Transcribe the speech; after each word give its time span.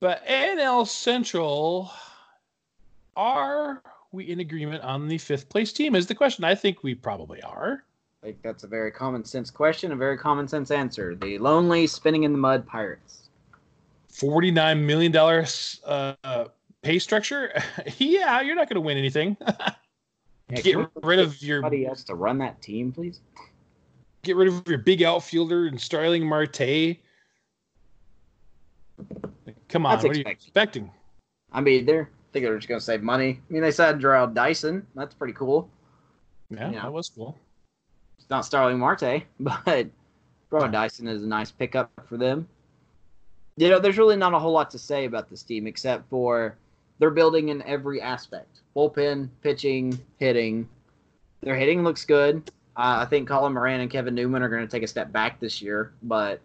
But 0.00 0.26
NL 0.26 0.86
Central, 0.86 1.92
are 3.16 3.82
we 4.12 4.24
in 4.30 4.40
agreement 4.40 4.82
on 4.82 5.08
the 5.08 5.18
fifth 5.18 5.50
place 5.50 5.74
team? 5.74 5.94
Is 5.94 6.06
the 6.06 6.14
question. 6.14 6.42
I 6.42 6.54
think 6.54 6.82
we 6.82 6.94
probably 6.94 7.42
are. 7.42 7.84
I 8.22 8.26
think 8.26 8.42
that's 8.42 8.64
a 8.64 8.66
very 8.66 8.90
common 8.90 9.24
sense 9.24 9.50
question, 9.50 9.92
a 9.92 9.96
very 9.96 10.16
common 10.16 10.48
sense 10.48 10.70
answer. 10.70 11.14
The 11.14 11.38
lonely, 11.38 11.86
spinning 11.86 12.22
in 12.24 12.32
the 12.32 12.38
mud 12.38 12.66
pirates. 12.66 13.28
$49 14.12 14.80
million 14.80 15.16
uh, 15.16 16.44
pay 16.82 16.98
structure? 16.98 17.52
yeah, 17.98 18.40
you're 18.40 18.56
not 18.56 18.68
going 18.68 18.74
to 18.76 18.80
win 18.80 18.96
anything. 18.98 19.36
Yeah, 20.52 20.62
Get 20.62 20.78
rid 21.04 21.20
of 21.20 21.40
your 21.40 21.60
Somebody 21.60 21.86
else 21.86 22.02
to 22.02 22.16
run 22.16 22.38
that 22.38 22.60
team, 22.60 22.90
please. 22.90 23.20
get 24.24 24.34
rid 24.34 24.48
of 24.48 24.66
your 24.66 24.78
big 24.78 25.00
outfielder 25.00 25.68
and 25.68 25.80
Starling 25.80 26.26
Marte. 26.26 26.96
Come 29.70 29.86
on, 29.86 29.92
That's 29.92 30.04
what 30.04 30.16
are 30.16 30.18
you 30.18 30.24
expecting? 30.26 30.90
I 31.52 31.60
mean, 31.60 31.86
they're 31.86 32.10
I 32.10 32.32
think 32.32 32.44
they're 32.44 32.56
just 32.56 32.68
gonna 32.68 32.80
save 32.80 33.02
money. 33.02 33.40
I 33.48 33.52
mean, 33.52 33.62
they 33.62 33.70
signed 33.70 34.00
Jarrod 34.00 34.34
Dyson. 34.34 34.86
That's 34.94 35.14
pretty 35.14 35.34
cool. 35.34 35.68
Yeah, 36.50 36.70
Yeah. 36.70 36.82
that 36.82 36.92
was 36.92 37.08
cool. 37.08 37.38
It's 38.18 38.30
not 38.30 38.44
Starling 38.44 38.78
Marte, 38.78 39.22
but 39.40 39.88
Jarrod 40.50 40.72
Dyson 40.72 41.08
is 41.08 41.22
a 41.22 41.26
nice 41.26 41.50
pickup 41.50 41.90
for 42.08 42.16
them. 42.16 42.48
You 43.56 43.68
know, 43.68 43.78
there's 43.78 43.98
really 43.98 44.16
not 44.16 44.32
a 44.34 44.38
whole 44.38 44.52
lot 44.52 44.70
to 44.70 44.78
say 44.78 45.04
about 45.04 45.28
this 45.28 45.42
team 45.42 45.66
except 45.66 46.08
for 46.08 46.56
they're 46.98 47.10
building 47.10 47.48
in 47.48 47.62
every 47.62 48.00
aspect: 48.00 48.60
bullpen, 48.76 49.28
pitching, 49.42 49.98
hitting. 50.18 50.68
Their 51.42 51.56
hitting 51.56 51.82
looks 51.84 52.04
good. 52.04 52.50
Uh, 52.76 53.02
I 53.02 53.04
think 53.06 53.28
Colin 53.28 53.52
Moran 53.54 53.80
and 53.80 53.90
Kevin 53.90 54.14
Newman 54.14 54.42
are 54.42 54.48
going 54.48 54.66
to 54.66 54.70
take 54.70 54.82
a 54.82 54.86
step 54.86 55.10
back 55.10 55.40
this 55.40 55.60
year, 55.60 55.92
but 56.02 56.40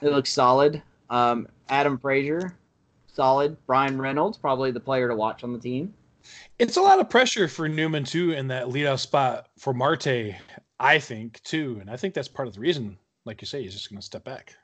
it 0.00 0.10
looks 0.12 0.32
solid. 0.32 0.82
Um, 1.10 1.48
Adam 1.68 1.98
Frazier, 1.98 2.56
solid. 3.12 3.56
Bryan 3.66 4.00
Reynolds, 4.00 4.38
probably 4.38 4.70
the 4.70 4.80
player 4.80 5.08
to 5.08 5.14
watch 5.14 5.44
on 5.44 5.52
the 5.52 5.58
team. 5.58 5.94
It's 6.58 6.76
a 6.76 6.82
lot 6.82 6.98
of 6.98 7.08
pressure 7.08 7.48
for 7.48 7.68
Newman 7.68 8.04
too 8.04 8.32
in 8.32 8.48
that 8.48 8.66
leadoff 8.66 9.00
spot 9.00 9.48
for 9.58 9.72
Marte, 9.72 10.34
I 10.80 10.98
think 10.98 11.42
too, 11.42 11.78
and 11.80 11.90
I 11.90 11.96
think 11.96 12.14
that's 12.14 12.28
part 12.28 12.48
of 12.48 12.54
the 12.54 12.60
reason. 12.60 12.98
Like 13.24 13.40
you 13.40 13.46
say, 13.46 13.62
he's 13.62 13.72
just 13.72 13.90
going 13.90 14.00
to 14.00 14.06
step 14.06 14.24
back. 14.24 14.54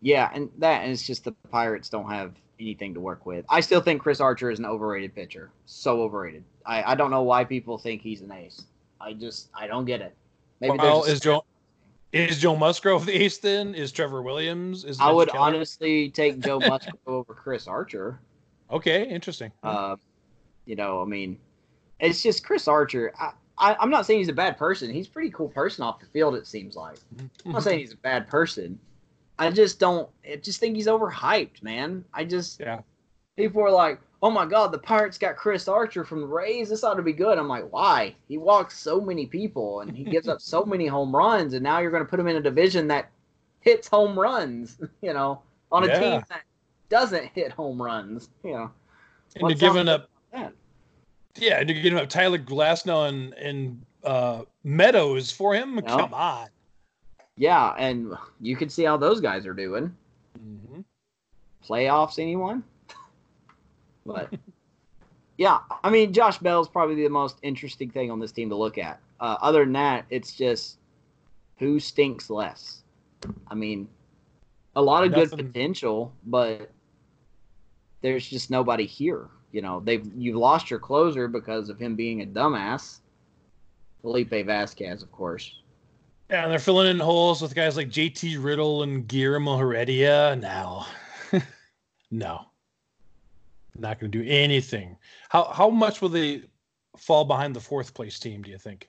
Yeah, 0.00 0.30
and 0.34 0.50
that 0.58 0.82
and 0.82 0.92
it's 0.92 1.06
just 1.06 1.24
the 1.24 1.32
Pirates 1.50 1.88
don't 1.88 2.10
have 2.10 2.34
anything 2.60 2.94
to 2.94 3.00
work 3.00 3.26
with. 3.26 3.44
I 3.48 3.60
still 3.60 3.80
think 3.80 4.02
Chris 4.02 4.20
Archer 4.20 4.50
is 4.50 4.58
an 4.58 4.66
overrated 4.66 5.14
pitcher. 5.14 5.50
So 5.64 6.02
overrated. 6.02 6.44
I, 6.64 6.92
I 6.92 6.94
don't 6.94 7.10
know 7.10 7.22
why 7.22 7.44
people 7.44 7.78
think 7.78 8.02
he's 8.02 8.20
an 8.22 8.32
ace. 8.32 8.64
I 9.00 9.12
just 9.12 9.48
I 9.54 9.66
don't 9.66 9.84
get 9.84 10.00
it. 10.00 10.14
Maybe 10.60 10.76
well, 10.78 11.02
there's 11.02 11.14
is 11.14 11.20
Joe 11.20 11.44
is 12.12 12.38
Joe 12.38 12.56
Musgrove 12.56 13.06
the 13.06 13.12
ace 13.12 13.38
then? 13.38 13.74
Is 13.74 13.92
Trevor 13.92 14.22
Williams? 14.22 14.84
Is 14.84 15.00
I 15.00 15.10
would 15.10 15.28
Keller? 15.28 15.40
honestly 15.40 16.10
take 16.10 16.40
Joe 16.40 16.60
Musgrove 16.60 16.98
over 17.06 17.34
Chris 17.34 17.66
Archer. 17.66 18.18
Okay, 18.70 19.08
interesting. 19.08 19.52
Uh, 19.62 19.96
you 20.64 20.76
know, 20.76 21.02
I 21.02 21.04
mean, 21.04 21.38
it's 22.00 22.22
just 22.22 22.44
Chris 22.44 22.66
Archer. 22.68 23.12
I, 23.18 23.32
I, 23.58 23.76
I'm 23.80 23.90
not 23.90 24.06
saying 24.06 24.20
he's 24.20 24.28
a 24.28 24.32
bad 24.34 24.56
person. 24.58 24.90
He's 24.90 25.06
a 25.06 25.10
pretty 25.10 25.30
cool 25.30 25.48
person 25.48 25.84
off 25.84 26.00
the 26.00 26.06
field. 26.06 26.34
It 26.34 26.46
seems 26.46 26.76
like. 26.76 26.98
I'm 27.44 27.52
not 27.52 27.62
saying 27.62 27.78
he's 27.80 27.92
a 27.92 27.96
bad 27.98 28.28
person. 28.28 28.78
I 29.38 29.50
just 29.50 29.78
don't. 29.78 30.08
I 30.30 30.36
just 30.36 30.60
think 30.60 30.76
he's 30.76 30.86
overhyped, 30.86 31.62
man. 31.62 32.04
I 32.12 32.24
just 32.24 32.58
Yeah. 32.60 32.80
people 33.36 33.62
are 33.62 33.70
like, 33.70 34.00
"Oh 34.26 34.30
my 34.30 34.44
God, 34.44 34.72
the 34.72 34.78
Pirates 34.78 35.18
got 35.18 35.36
Chris 35.36 35.68
Archer 35.68 36.04
from 36.04 36.20
the 36.20 36.26
Rays. 36.26 36.68
This 36.68 36.82
ought 36.82 36.94
to 36.94 37.02
be 37.02 37.12
good." 37.12 37.38
I'm 37.38 37.46
like, 37.46 37.72
why? 37.72 38.16
He 38.26 38.38
walks 38.38 38.76
so 38.76 39.00
many 39.00 39.26
people 39.26 39.82
and 39.82 39.96
he 39.96 40.02
gives 40.02 40.26
up 40.26 40.40
so 40.40 40.64
many 40.64 40.88
home 40.88 41.14
runs, 41.14 41.54
and 41.54 41.62
now 41.62 41.78
you're 41.78 41.92
going 41.92 42.02
to 42.02 42.08
put 42.08 42.18
him 42.18 42.26
in 42.26 42.34
a 42.34 42.40
division 42.40 42.88
that 42.88 43.10
hits 43.60 43.86
home 43.86 44.18
runs. 44.18 44.78
You 45.02 45.12
know, 45.12 45.42
on 45.70 45.84
a 45.84 45.86
Yeah. 45.86 46.00
team 46.00 46.22
that 46.28 46.42
doesn't 46.88 47.26
hit 47.26 47.52
home 47.52 47.80
runs. 47.80 48.30
You 48.42 48.52
know, 48.52 48.70
and 49.36 49.48
you're 49.48 49.58
giving 49.58 49.88
up, 49.88 50.10
yeah, 51.36 51.60
and 51.60 51.68
you're 51.70 51.80
giving 51.80 51.98
up 51.98 52.08
Tyler 52.08 52.38
Glasnow 52.38 53.08
and 53.08 53.32
and 53.34 53.86
uh, 54.02 54.42
Meadows 54.64 55.30
for 55.30 55.54
him. 55.54 55.80
Come 55.82 56.14
on. 56.14 56.48
Yeah, 57.36 57.74
and 57.78 58.14
you 58.40 58.56
can 58.56 58.68
see 58.68 58.82
how 58.84 58.96
those 58.96 59.20
guys 59.20 59.46
are 59.46 59.54
doing. 59.54 59.94
Mm-hmm. 60.38 60.80
playoffs 61.64 62.18
anyone. 62.18 62.64
But 64.06 64.32
yeah, 65.38 65.58
I 65.82 65.90
mean 65.90 66.12
Josh 66.12 66.38
Bell's 66.38 66.68
probably 66.68 66.96
the 66.96 67.08
most 67.08 67.38
interesting 67.42 67.90
thing 67.90 68.10
on 68.10 68.20
this 68.20 68.32
team 68.32 68.48
to 68.50 68.56
look 68.56 68.78
at. 68.78 69.00
Uh, 69.20 69.36
other 69.40 69.64
than 69.64 69.72
that, 69.74 70.06
it's 70.10 70.34
just 70.34 70.78
who 71.58 71.80
stinks 71.80 72.30
less. 72.30 72.82
I 73.48 73.54
mean, 73.54 73.88
a 74.74 74.82
lot 74.82 75.04
of 75.04 75.14
good 75.14 75.30
potential, 75.30 76.12
but 76.26 76.70
there's 78.02 78.28
just 78.28 78.50
nobody 78.50 78.86
here. 78.86 79.28
You 79.52 79.62
know, 79.62 79.80
they've 79.80 80.06
you've 80.16 80.36
lost 80.36 80.70
your 80.70 80.78
closer 80.78 81.28
because 81.28 81.70
of 81.70 81.78
him 81.78 81.96
being 81.96 82.22
a 82.22 82.26
dumbass. 82.26 83.00
Felipe 84.02 84.46
Vasquez, 84.46 85.02
of 85.02 85.10
course. 85.10 85.62
Yeah, 86.30 86.42
and 86.42 86.52
they're 86.52 86.58
filling 86.58 86.88
in 86.88 86.98
holes 86.98 87.40
with 87.40 87.54
guys 87.54 87.76
like 87.76 87.88
JT 87.88 88.42
Riddle 88.42 88.82
and 88.82 89.06
Guillermo 89.06 89.56
Heredia. 89.56 90.36
Now, 90.36 90.86
no, 92.10 92.46
not 93.78 94.00
going 94.00 94.10
to 94.10 94.22
do 94.22 94.28
anything. 94.28 94.96
How 95.28 95.44
how 95.44 95.70
much 95.70 96.00
will 96.00 96.08
they 96.08 96.42
fall 96.96 97.24
behind 97.24 97.54
the 97.54 97.60
fourth 97.60 97.94
place 97.94 98.18
team? 98.18 98.42
Do 98.42 98.50
you 98.50 98.58
think? 98.58 98.88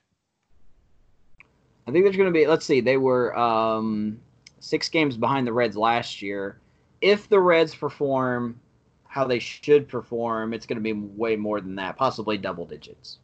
I 1.87 1.91
think 1.91 2.03
there's 2.03 2.17
going 2.17 2.31
to 2.31 2.37
be. 2.37 2.47
Let's 2.47 2.65
see. 2.65 2.81
They 2.81 2.97
were 2.97 3.37
um, 3.37 4.19
six 4.59 4.89
games 4.89 5.17
behind 5.17 5.47
the 5.47 5.53
Reds 5.53 5.77
last 5.77 6.21
year. 6.21 6.59
If 7.01 7.29
the 7.29 7.39
Reds 7.39 7.73
perform 7.73 8.59
how 9.07 9.25
they 9.25 9.39
should 9.39 9.87
perform, 9.87 10.53
it's 10.53 10.65
going 10.65 10.77
to 10.77 10.81
be 10.81 10.93
way 10.93 11.35
more 11.35 11.61
than 11.61 11.75
that, 11.75 11.95
possibly 11.95 12.37
double 12.37 12.65
digits. 12.65 13.19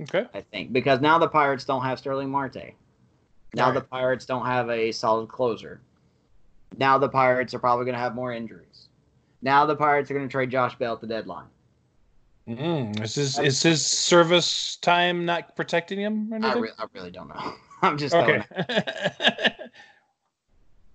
Okay. 0.00 0.26
I 0.34 0.42
think 0.42 0.72
because 0.72 1.00
now 1.00 1.18
the 1.18 1.28
Pirates 1.28 1.64
don't 1.64 1.82
have 1.82 1.98
Starling 1.98 2.30
Marte. 2.30 2.74
Now 3.54 3.70
the 3.70 3.80
Pirates 3.80 4.26
don't 4.26 4.44
have 4.44 4.68
a 4.68 4.92
solid 4.92 5.28
closer. 5.28 5.80
Now 6.76 6.98
the 6.98 7.08
Pirates 7.08 7.54
are 7.54 7.58
probably 7.58 7.86
going 7.86 7.94
to 7.94 8.00
have 8.00 8.14
more 8.14 8.32
injuries. 8.32 8.85
Now 9.46 9.64
the 9.64 9.76
Pirates 9.76 10.10
are 10.10 10.14
going 10.14 10.26
to 10.26 10.32
trade 10.32 10.50
Josh 10.50 10.74
Bell 10.74 10.94
at 10.94 11.00
the 11.00 11.06
deadline. 11.06 11.46
Mm, 12.48 13.00
is 13.00 13.14
his 13.14 13.38
is 13.38 13.62
his 13.62 13.86
service 13.86 14.74
time 14.78 15.24
not 15.24 15.54
protecting 15.54 16.00
him? 16.00 16.34
Or 16.34 16.44
I, 16.44 16.54
re- 16.54 16.70
I 16.76 16.86
really 16.92 17.12
don't 17.12 17.28
know. 17.28 17.54
I'm 17.82 17.96
just 17.96 18.12
okay. 18.12 18.42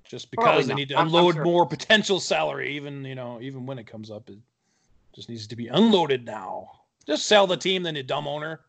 just 0.09 0.31
because 0.31 0.67
they 0.67 0.73
need 0.73 0.89
to 0.89 0.99
unload 0.99 1.35
sure. 1.35 1.45
more 1.45 1.65
potential 1.65 2.19
salary, 2.19 2.75
even 2.75 3.05
you 3.05 3.15
know, 3.15 3.39
even 3.39 3.65
when 3.65 3.79
it 3.79 3.87
comes 3.87 4.11
up, 4.11 4.29
it 4.29 4.37
just 5.15 5.29
needs 5.29 5.47
to 5.47 5.55
be 5.55 5.67
unloaded 5.67 6.25
now. 6.25 6.71
Just 7.07 7.27
sell 7.27 7.47
the 7.47 7.55
team, 7.55 7.83
then 7.83 7.95
you 7.95 8.03
dumb 8.03 8.27
owner. 8.27 8.59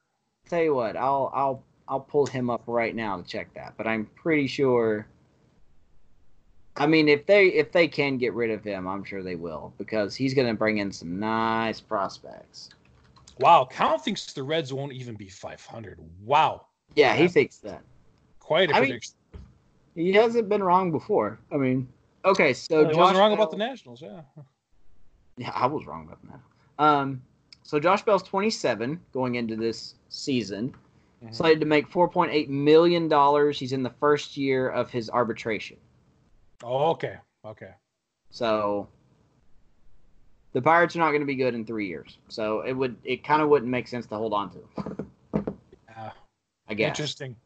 Tell 0.49 0.63
you 0.63 0.77
what, 0.77 0.97
I'll 0.97 1.29
I'll 1.35 1.65
I'll 1.89 2.01
pull 2.01 2.27
him 2.27 2.51
up 2.51 2.63
right 2.69 2.95
now 2.95 3.17
to 3.17 3.25
check 3.25 3.53
that. 3.55 3.75
But 3.77 3.89
I'm 3.89 4.07
pretty 4.15 4.47
sure. 4.47 5.09
I 6.77 6.87
mean, 6.87 7.09
if 7.09 7.27
they 7.27 7.49
if 7.49 7.71
they 7.73 7.87
can 7.87 8.17
get 8.17 8.33
rid 8.33 8.51
of 8.51 8.65
him, 8.65 8.87
I'm 8.89 9.05
sure 9.05 9.23
they 9.23 9.35
will 9.35 9.75
because 9.79 10.15
he's 10.15 10.33
going 10.35 10.49
to 10.49 10.55
bring 10.55 10.79
in 10.79 10.91
some 10.91 11.19
nice 11.19 11.81
prospects. 11.81 12.71
Wow, 13.39 13.69
Count 13.71 14.03
thinks 14.05 14.33
the 14.33 14.43
Reds 14.43 14.73
won't 14.73 14.93
even 14.93 15.15
be 15.15 15.29
500. 15.29 15.99
Wow, 16.25 16.67
Yeah, 16.95 17.15
he 17.15 17.29
thinks 17.29 17.59
that. 17.59 17.83
quite 18.41 18.71
a 18.71 18.77
I 18.77 18.81
mean, 18.81 18.89
prediction. 18.91 19.15
He 19.95 20.13
hasn't 20.13 20.49
been 20.49 20.63
wrong 20.63 20.91
before. 20.93 21.39
I 21.51 21.57
mean, 21.57 21.89
okay, 22.25 22.53
so 22.53 22.83
Well, 22.83 22.91
he 22.91 22.95
wasn't 22.97 23.17
Josh 23.17 23.21
wrong 23.21 23.33
about 23.33 23.51
the 23.51 23.57
Nationals. 23.57 24.01
Yeah. 24.03 24.21
Yeah, 25.39 25.51
I 25.55 25.67
was 25.67 25.87
wrong 25.87 26.07
about 26.07 26.19
that. 26.31 26.85
Um, 26.85 27.23
so 27.63 27.81
Josh 27.81 28.03
Bell's 28.03 28.23
27 28.23 29.01
going 29.13 29.35
into 29.37 29.57
this 29.57 29.95
season, 30.11 30.75
Mhm. 31.25 31.35
slated 31.35 31.61
to 31.61 31.67
make 31.67 31.89
4.8 31.91 32.49
million 32.51 33.09
dollars. 33.09 33.59
He's 33.59 33.73
in 33.73 33.83
the 33.83 33.91
first 33.99 34.37
year 34.37 34.69
of 34.69 34.91
his 34.91 35.09
arbitration. 35.11 35.79
Oh, 36.63 36.91
okay. 36.91 37.17
Okay. 37.45 37.71
So 38.31 38.89
the 40.53 40.63
Pirates 40.63 40.95
are 40.97 41.01
not 41.01 41.11
going 41.11 41.21
to 41.21 41.27
be 41.27 41.35
good 41.35 41.55
in 41.55 41.65
three 41.65 41.87
years. 41.87 42.19
So 42.29 42.61
it 42.61 42.73
would 42.73 42.97
it 43.05 43.25
kind 43.25 43.43
of 43.43 43.49
wouldn't 43.49 43.71
make 43.71 43.89
sense 43.89 44.07
to 44.07 44.17
hold 44.17 44.33
on 44.33 44.51
to. 44.51 45.07
Yeah. 45.89 46.11
I 46.69 46.75
guess. 46.75 46.89
Interesting. 46.89 47.37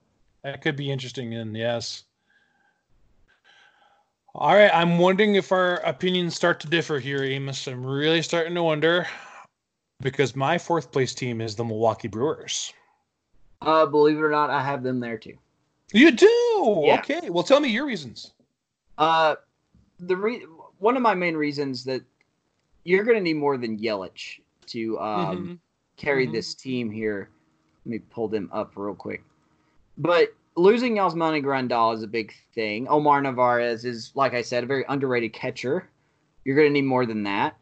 That 0.42 0.62
could 0.62 0.76
be 0.76 0.90
interesting. 0.90 1.34
And 1.34 1.56
yes. 1.56 2.04
All 4.34 4.54
right. 4.54 4.70
I'm 4.74 4.98
wondering 4.98 5.34
if 5.34 5.50
our 5.50 5.76
opinions 5.76 6.34
start 6.34 6.60
to 6.60 6.66
differ 6.66 6.98
here, 6.98 7.22
Amos. 7.22 7.66
I'm 7.66 7.84
really 7.84 8.22
starting 8.22 8.54
to 8.54 8.62
wonder 8.62 9.06
because 10.00 10.36
my 10.36 10.58
fourth 10.58 10.92
place 10.92 11.14
team 11.14 11.40
is 11.40 11.56
the 11.56 11.64
Milwaukee 11.64 12.08
Brewers. 12.08 12.72
Uh, 13.62 13.86
believe 13.86 14.18
it 14.18 14.20
or 14.20 14.30
not, 14.30 14.50
I 14.50 14.62
have 14.62 14.82
them 14.82 15.00
there 15.00 15.16
too. 15.16 15.38
You 15.92 16.10
do? 16.10 16.82
Yeah. 16.84 16.98
Okay. 16.98 17.30
Well, 17.30 17.44
tell 17.44 17.60
me 17.60 17.68
your 17.68 17.86
reasons. 17.86 18.32
Uh, 18.98 19.36
the 20.00 20.16
re- 20.16 20.46
one 20.78 20.96
of 20.96 21.02
my 21.02 21.14
main 21.14 21.36
reasons 21.36 21.84
that 21.84 22.02
you're 22.84 23.04
going 23.04 23.16
to 23.16 23.22
need 23.22 23.34
more 23.36 23.56
than 23.56 23.78
Yelich 23.78 24.40
to 24.66 24.98
um, 25.00 25.48
Mhm. 25.48 25.58
carry 25.96 26.26
Mhm. 26.26 26.32
this 26.32 26.54
team 26.54 26.90
here. 26.90 27.28
Let 27.84 27.90
me 27.90 27.98
pull 27.98 28.28
them 28.28 28.48
up 28.52 28.72
real 28.76 28.94
quick. 28.94 29.22
But 29.98 30.34
losing 30.56 30.96
Yasmani 30.96 31.42
Grandal 31.42 31.94
is 31.94 32.02
a 32.02 32.06
big 32.06 32.32
thing. 32.54 32.86
Omar 32.88 33.20
Narvaez 33.22 33.84
is, 33.84 34.12
like 34.14 34.34
I 34.34 34.42
said, 34.42 34.64
a 34.64 34.66
very 34.66 34.84
underrated 34.88 35.32
catcher. 35.32 35.88
You're 36.44 36.56
going 36.56 36.68
to 36.68 36.72
need 36.72 36.84
more 36.86 37.06
than 37.06 37.22
that. 37.24 37.56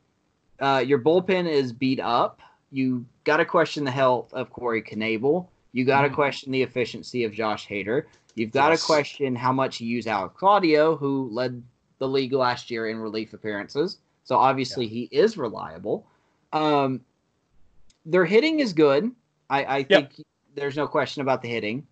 Uh, 0.61 0.83
your 0.87 0.99
bullpen 0.99 1.49
is 1.49 1.73
beat 1.73 2.01
up. 2.01 2.41
You 2.71 3.05
got 3.25 3.37
to 3.39 3.45
question 3.45 3.85
the 3.85 3.91
health 3.91 4.33
of 4.35 4.51
Corey 4.51 4.83
Knebel. 4.83 5.47
You 5.73 5.85
got 5.85 6.03
to 6.03 6.09
Mhm. 6.09 6.15
question 6.15 6.53
the 6.53 6.63
efficiency 6.63 7.25
of 7.25 7.33
Josh 7.33 7.67
Hader. 7.69 8.05
You've 8.35 8.51
got 8.51 8.71
Yes. 8.71 8.81
to 8.81 8.87
question 8.87 9.37
how 9.37 9.53
much 9.53 9.81
you 9.81 9.89
use 9.89 10.07
Alex 10.07 10.35
Claudio, 10.37 10.97
who 10.97 11.29
led 11.31 11.63
the 11.99 12.09
league 12.09 12.33
last 12.33 12.71
year 12.71 12.89
in 12.89 12.99
relief 12.99 13.33
appearances. 13.33 13.99
So 14.25 14.37
obviously 14.37 14.87
he 14.89 15.09
is 15.13 15.37
reliable. 15.37 16.07
Um, 16.53 17.01
their 18.05 18.25
hitting 18.25 18.61
is 18.61 18.73
good. 18.73 19.11
I, 19.51 19.65
I 19.79 19.83
think 19.85 20.21
there's 20.55 20.77
no 20.77 20.87
question 20.87 21.23
about 21.23 21.43
the 21.43 21.49
hitting. 21.49 21.87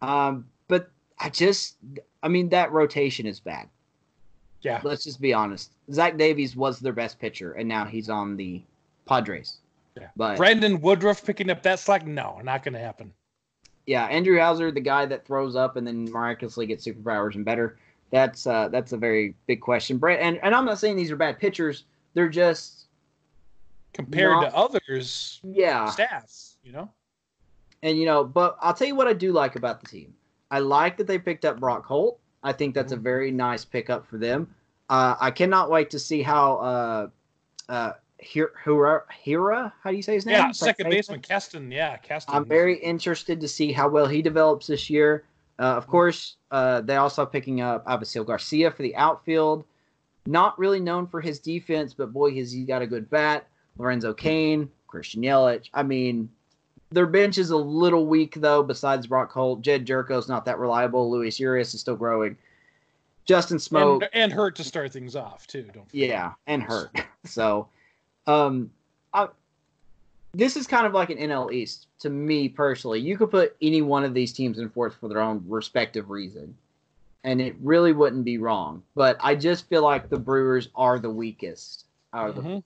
Um, 0.00 0.46
but 0.68 0.90
I 1.18 1.30
just, 1.30 1.76
I 2.22 2.28
mean, 2.28 2.48
that 2.50 2.72
rotation 2.72 3.26
is 3.26 3.40
bad. 3.40 3.68
Yeah. 4.60 4.80
Let's 4.84 5.02
just 5.04 5.20
be 5.20 5.34
honest. 5.34 5.72
Zach 5.90 6.16
Davies 6.16 6.54
was 6.54 6.78
their 6.78 6.92
best 6.92 7.18
pitcher, 7.18 7.52
and 7.52 7.68
now 7.68 7.84
he's 7.84 8.08
on 8.08 8.36
the 8.36 8.62
Padres. 9.06 9.58
Yeah. 10.00 10.08
But 10.16 10.36
Brandon 10.36 10.80
Woodruff 10.80 11.24
picking 11.24 11.50
up 11.50 11.62
that 11.64 11.80
slack? 11.80 12.06
No, 12.06 12.40
not 12.44 12.62
going 12.62 12.74
to 12.74 12.80
happen. 12.80 13.12
Yeah, 13.86 14.04
Andrew 14.06 14.38
Houser, 14.38 14.70
the 14.70 14.80
guy 14.80 15.06
that 15.06 15.26
throws 15.26 15.56
up 15.56 15.76
and 15.76 15.86
then 15.86 16.04
miraculously 16.10 16.66
gets 16.66 16.86
superpowers 16.86 17.34
and 17.34 17.44
better. 17.44 17.78
That's 18.10 18.46
uh, 18.46 18.68
that's 18.68 18.92
a 18.92 18.96
very 18.96 19.34
big 19.46 19.60
question. 19.60 19.98
Brett, 19.98 20.20
and, 20.20 20.38
and 20.42 20.54
I'm 20.54 20.64
not 20.64 20.78
saying 20.78 20.96
these 20.96 21.10
are 21.10 21.16
bad 21.16 21.38
pitchers. 21.38 21.84
They're 22.14 22.28
just 22.28 22.86
Compared 23.94 24.32
Not- 24.32 24.50
to 24.50 24.56
others, 24.56 25.40
yeah. 25.44 25.86
stats, 25.86 26.54
you 26.62 26.72
know? 26.72 26.88
And 27.82 27.98
you 27.98 28.06
know, 28.06 28.24
but 28.24 28.56
I'll 28.60 28.72
tell 28.72 28.86
you 28.86 28.94
what 28.94 29.06
I 29.06 29.12
do 29.12 29.32
like 29.32 29.56
about 29.56 29.80
the 29.80 29.86
team. 29.86 30.14
I 30.50 30.60
like 30.60 30.96
that 30.96 31.06
they 31.06 31.18
picked 31.18 31.44
up 31.44 31.60
Brock 31.60 31.84
Holt. 31.84 32.18
I 32.42 32.52
think 32.52 32.74
that's 32.74 32.92
a 32.92 32.96
Mhm. 32.96 33.02
very 33.02 33.30
nice 33.30 33.64
pickup 33.66 34.06
for 34.06 34.16
them. 34.18 34.54
Uh, 34.88 35.16
I 35.20 35.30
cannot 35.30 35.70
wait 35.70 35.90
to 35.90 35.98
see 35.98 36.22
how 36.22 36.56
uh, 36.56 37.08
uh, 37.68 37.92
Hira, 38.22 38.48
Hira, 38.64 39.02
Hira, 39.22 39.72
how 39.82 39.90
do 39.90 39.96
you 39.96 40.02
say 40.02 40.14
his 40.14 40.26
name? 40.26 40.36
Yeah, 40.36 40.52
Second 40.52 40.90
baseman, 40.90 41.20
Keston. 41.20 41.70
Yeah, 41.70 41.96
Keston. 41.96 42.34
I'm 42.34 42.44
very 42.44 42.78
interested 42.78 43.40
to 43.40 43.48
see 43.48 43.72
how 43.72 43.88
well 43.88 44.06
he 44.06 44.22
develops 44.22 44.66
this 44.68 44.88
year. 44.88 45.24
Uh, 45.58 45.74
of 45.74 45.86
course, 45.86 46.36
uh, 46.50 46.80
they 46.80 46.96
also 46.96 47.26
picking 47.26 47.60
up 47.60 47.84
Avisail 47.86 48.24
Garcia 48.24 48.70
for 48.70 48.82
the 48.82 48.94
outfield. 48.96 49.64
Not 50.24 50.58
really 50.58 50.80
known 50.80 51.06
for 51.06 51.20
his 51.20 51.40
defense, 51.40 51.94
but 51.94 52.12
boy, 52.12 52.34
has 52.36 52.52
he 52.52 52.64
got 52.64 52.80
a 52.80 52.86
good 52.86 53.10
bat. 53.10 53.48
Lorenzo 53.76 54.14
Cain, 54.14 54.70
Christian 54.86 55.22
Yelich. 55.22 55.68
I 55.74 55.82
mean, 55.82 56.30
their 56.90 57.06
bench 57.06 57.38
is 57.38 57.50
a 57.50 57.56
little 57.56 58.06
weak 58.06 58.34
though. 58.36 58.62
Besides 58.62 59.06
Brock 59.06 59.32
Holt, 59.32 59.62
Jedd 59.62 59.86
Gyorko's 59.86 60.28
not 60.28 60.44
that 60.44 60.58
reliable. 60.58 61.10
Luis 61.10 61.40
Urias 61.40 61.74
is 61.74 61.80
still 61.80 61.96
growing. 61.96 62.36
Justin 63.24 63.58
Smoak, 63.58 64.02
and, 64.02 64.10
and 64.14 64.32
hurt 64.32 64.56
to 64.56 64.64
start 64.64 64.92
things 64.92 65.14
off, 65.14 65.46
too. 65.46 65.62
Don't 65.72 65.88
forget. 65.88 66.08
yeah, 66.08 66.32
and 66.46 66.62
hurt. 66.62 66.90
So, 67.24 67.68
um, 68.26 68.70
I, 69.12 69.28
this 70.32 70.56
is 70.56 70.66
kind 70.66 70.86
of 70.86 70.94
like 70.94 71.10
an 71.10 71.18
NL 71.18 71.52
East 71.52 71.88
to 72.00 72.10
me 72.10 72.48
personally. 72.48 73.00
You 73.00 73.16
could 73.16 73.30
put 73.30 73.56
any 73.60 73.82
one 73.82 74.04
of 74.04 74.14
these 74.14 74.32
teams 74.32 74.58
in 74.58 74.70
fourth 74.70 74.94
for 74.96 75.08
their 75.08 75.20
own 75.20 75.44
respective 75.46 76.10
reason, 76.10 76.56
and 77.24 77.40
it 77.40 77.54
really 77.60 77.92
wouldn't 77.92 78.24
be 78.24 78.38
wrong. 78.38 78.82
But 78.94 79.16
I 79.20 79.34
just 79.34 79.68
feel 79.68 79.82
like 79.82 80.08
the 80.08 80.18
Brewers 80.18 80.68
are 80.74 80.98
the 80.98 81.10
weakest. 81.10 81.86
Out 82.14 82.30
of 82.30 82.36
the, 82.36 82.42
Mhm. 82.42 82.62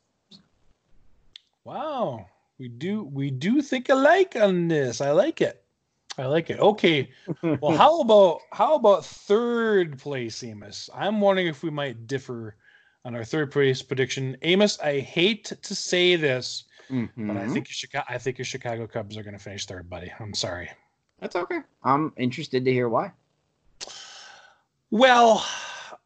Wow, 1.65 2.27
we 2.59 2.69
do 2.69 3.05
we 3.05 3.31
do 3.31 3.61
think 3.63 3.89
alike 3.89 4.37
on 4.37 4.69
this. 4.69 5.01
I 5.01 5.11
like 5.11 5.41
it. 5.41 5.63
I 6.19 6.27
like 6.27 6.49
it. 6.51 6.59
Okay. 6.61 7.11
Well, 7.43 7.73
how 7.77 8.01
about 8.01 8.41
how 8.53 8.77
about 8.77 9.05
third 9.05 9.99
place, 9.99 10.43
Amos? 10.45 10.89
I'm 10.95 11.21
wondering 11.21 11.49
if 11.49 11.63
we 11.63 11.71
might 11.71 12.07
differ 12.07 12.57
on 13.07 13.15
our 13.15 13.25
third 13.25 13.53
place 13.53 13.83
prediction. 13.83 14.37
Amos, 14.43 14.81
I 14.81 14.99
hate 14.99 15.53
to 15.63 15.75
say 15.77 16.17
this, 16.17 16.65
but 16.89 16.97
I 17.37 17.47
Mhm. 17.47 17.53
think 17.53 17.69
your 17.69 17.75
Chicago 17.75 18.05
I 18.09 18.19
think 18.19 18.37
your 18.37 18.45
Chicago 18.45 18.87
Cubs 18.89 19.17
are 19.17 19.23
going 19.23 19.39
to 19.39 19.43
finish 19.43 19.65
third, 19.65 19.89
buddy. 19.89 20.13
I'm 20.19 20.35
sorry. 20.35 20.69
that's 21.19 21.35
okay. 21.35 21.61
I'm 21.83 22.13
interested 22.19 22.63
to 22.67 22.71
hear 22.73 22.91
why. 22.91 23.11
Well, 24.91 25.47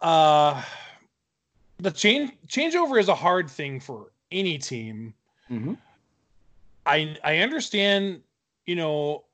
uh 0.00 0.62
the 1.78 1.90
change 1.90 2.32
changeover 2.46 3.00
is 3.00 3.08
a 3.08 3.14
hard 3.14 3.50
thing 3.50 3.80
for 3.80 4.12
any 4.30 4.56
team. 4.58 5.14
Mm-hmm. 5.50 5.74
I 6.86 7.16
I 7.24 7.38
understand, 7.38 8.22
you 8.66 8.76
know, 8.76 9.24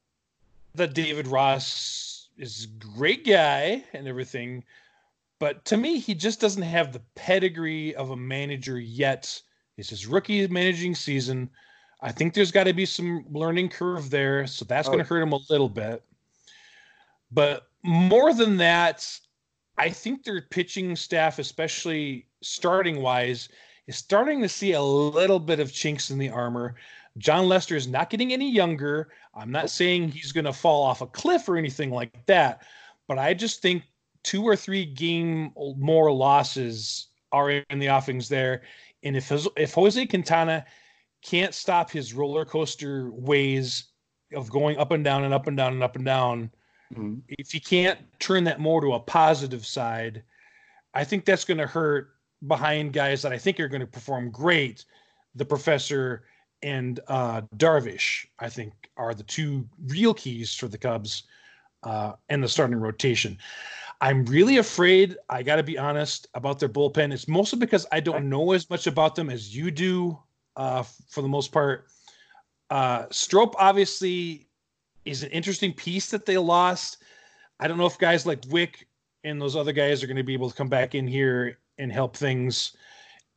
that 0.76 0.94
David 0.94 1.26
Ross 1.26 2.28
is 2.38 2.64
a 2.64 2.68
great 2.96 3.26
guy 3.26 3.84
and 3.92 4.06
everything, 4.08 4.64
but 5.38 5.64
to 5.66 5.76
me, 5.76 5.98
he 5.98 6.14
just 6.14 6.40
doesn't 6.40 6.62
have 6.62 6.92
the 6.92 7.02
pedigree 7.14 7.94
of 7.94 8.10
a 8.10 8.16
manager 8.16 8.78
yet. 8.78 9.40
It's 9.76 9.90
his 9.90 10.06
rookie 10.06 10.46
managing 10.48 10.94
season. 10.94 11.50
I 12.00 12.12
think 12.12 12.34
there's 12.34 12.52
got 12.52 12.64
to 12.64 12.72
be 12.72 12.86
some 12.86 13.24
learning 13.30 13.70
curve 13.70 14.10
there, 14.10 14.46
so 14.46 14.64
that's 14.64 14.88
Oh. 14.88 14.92
going 14.92 15.02
to 15.02 15.08
hurt 15.08 15.22
him 15.22 15.32
a 15.32 15.40
little 15.50 15.68
bit. 15.68 16.02
But 17.30 17.68
more 17.82 18.32
than 18.32 18.56
that, 18.58 19.06
I 19.78 19.90
think 19.90 20.24
their 20.24 20.40
pitching 20.40 20.96
staff, 20.96 21.38
especially 21.38 22.26
starting 22.42 23.02
wise, 23.02 23.48
is 23.86 23.96
starting 23.96 24.40
to 24.42 24.48
see 24.48 24.72
a 24.72 24.82
little 24.82 25.40
bit 25.40 25.60
of 25.60 25.72
chinks 25.72 26.10
in 26.10 26.18
the 26.18 26.30
armor. 26.30 26.76
Jon 27.18 27.48
Lester 27.48 27.76
is 27.76 27.86
not 27.88 28.10
getting 28.10 28.32
any 28.32 28.50
younger. 28.50 29.10
I'm 29.34 29.50
not 29.50 29.70
saying 29.70 30.10
he's 30.10 30.32
going 30.32 30.44
to 30.44 30.52
fall 30.52 30.82
off 30.82 31.02
a 31.02 31.06
cliff 31.06 31.48
or 31.48 31.56
anything 31.56 31.90
like 31.90 32.24
that, 32.26 32.62
but 33.06 33.18
I 33.18 33.34
just 33.34 33.62
think 33.62 33.82
two 34.26 34.42
or 34.42 34.56
three 34.56 34.84
game 34.84 35.52
more 35.78 36.12
losses 36.12 37.06
are 37.30 37.50
in 37.50 37.78
the 37.78 37.88
offings 37.88 38.28
there. 38.28 38.62
And 39.04 39.16
if 39.16 39.30
if 39.56 39.72
Jose 39.72 40.04
Quintana 40.06 40.66
can't 41.22 41.54
stop 41.54 41.90
his 41.90 42.12
roller 42.12 42.44
coaster 42.44 43.10
ways 43.12 43.84
of 44.34 44.50
going 44.50 44.76
up 44.78 44.90
and 44.90 45.04
down 45.04 45.22
and 45.22 45.32
up 45.32 45.46
and 45.46 45.56
down 45.56 45.72
and 45.72 45.82
up 45.82 45.94
and 45.96 46.04
down, 46.04 46.50
Mhm. 46.92 47.22
if 47.28 47.52
he 47.52 47.60
can't 47.60 47.98
turn 48.18 48.44
that 48.44 48.60
more 48.60 48.80
to 48.80 48.94
a 48.94 49.00
positive 49.00 49.64
side, 49.64 50.22
I 50.94 51.04
think 51.04 51.24
that's 51.24 51.44
going 51.44 51.58
to 51.58 51.66
hurt 51.66 52.16
behind 52.46 52.92
guys 52.92 53.22
that 53.22 53.32
I 53.32 53.38
think 53.38 53.58
are 53.60 53.68
going 53.68 53.80
to 53.80 53.86
perform 53.86 54.30
great. 54.30 54.84
The 55.34 55.44
professor 55.44 56.24
and 56.62 57.00
uh, 57.08 57.42
Darvish, 57.56 58.26
I 58.38 58.48
think, 58.48 58.72
are 58.96 59.14
the 59.14 59.22
two 59.22 59.68
real 59.86 60.14
keys 60.14 60.54
for 60.54 60.68
the 60.68 60.78
Cubs 60.78 61.24
uh, 61.82 62.14
and 62.28 62.42
the 62.42 62.48
starting 62.48 62.78
rotation. 62.78 63.38
I'm 64.00 64.24
really 64.26 64.58
afraid, 64.58 65.16
I 65.28 65.42
got 65.42 65.56
to 65.56 65.62
be 65.62 65.78
honest, 65.78 66.26
about 66.34 66.58
their 66.58 66.68
bullpen. 66.68 67.12
It's 67.12 67.28
mostly 67.28 67.58
because 67.58 67.86
I 67.90 68.00
don't 68.00 68.28
know 68.28 68.52
as 68.52 68.68
much 68.68 68.86
about 68.86 69.14
them 69.14 69.30
as 69.30 69.56
you 69.56 69.70
do 69.70 70.18
uh, 70.56 70.82
for 71.08 71.22
the 71.22 71.28
most 71.28 71.52
part. 71.52 71.86
Uh, 72.68 73.06
Strop 73.10 73.54
obviously 73.58 74.48
is 75.04 75.22
an 75.22 75.30
interesting 75.30 75.72
piece 75.72 76.10
that 76.10 76.26
they 76.26 76.36
lost. 76.36 76.98
I 77.58 77.68
don't 77.68 77.78
know 77.78 77.86
if 77.86 77.98
guys 77.98 78.26
like 78.26 78.40
Wick 78.48 78.86
and 79.24 79.40
those 79.40 79.56
other 79.56 79.72
guys 79.72 80.02
are 80.02 80.06
going 80.06 80.16
to 80.16 80.22
be 80.22 80.34
able 80.34 80.50
to 80.50 80.56
come 80.56 80.68
back 80.68 80.94
in 80.94 81.06
here 81.06 81.58
and 81.78 81.90
help 81.90 82.16
things. 82.16 82.76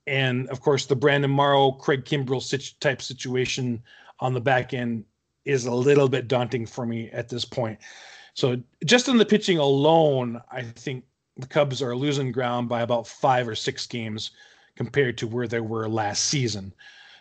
And 0.08 0.50
of 0.50 0.62
course, 0.62 0.86
the 0.86 0.96
Brandon 0.96 1.32
Morrow, 1.32 1.72
Craig 1.72 2.04
Kimbrel 2.04 2.42
situ- 2.42 2.76
type 2.80 3.02
situation 3.02 3.82
on 4.20 4.34
the 4.34 4.42
back 4.42 4.74
end 4.74 5.06
is 5.46 5.66
a 5.66 5.74
little 5.74 6.10
bit 6.10 6.28
daunting 6.28 6.66
for 6.66 6.86
me 6.86 7.10
at 7.12 7.30
this 7.30 7.46
point. 7.46 7.80
So, 8.40 8.58
just 8.86 9.10
in 9.10 9.18
the 9.18 9.26
pitching 9.26 9.58
alone, 9.58 10.42
I 10.50 10.62
think 10.62 11.04
the 11.36 11.46
Cubs 11.46 11.82
are 11.82 11.94
losing 11.94 12.32
ground 12.32 12.70
by 12.70 12.84
about 12.84 13.06
five 13.06 13.50
or 13.50 13.54
six 13.54 13.86
games 13.86 14.32
compared 14.78 15.18
to 15.18 15.28
where 15.28 15.46
they 15.46 15.60
were 15.60 15.90
last 15.90 16.28
season. 16.28 16.74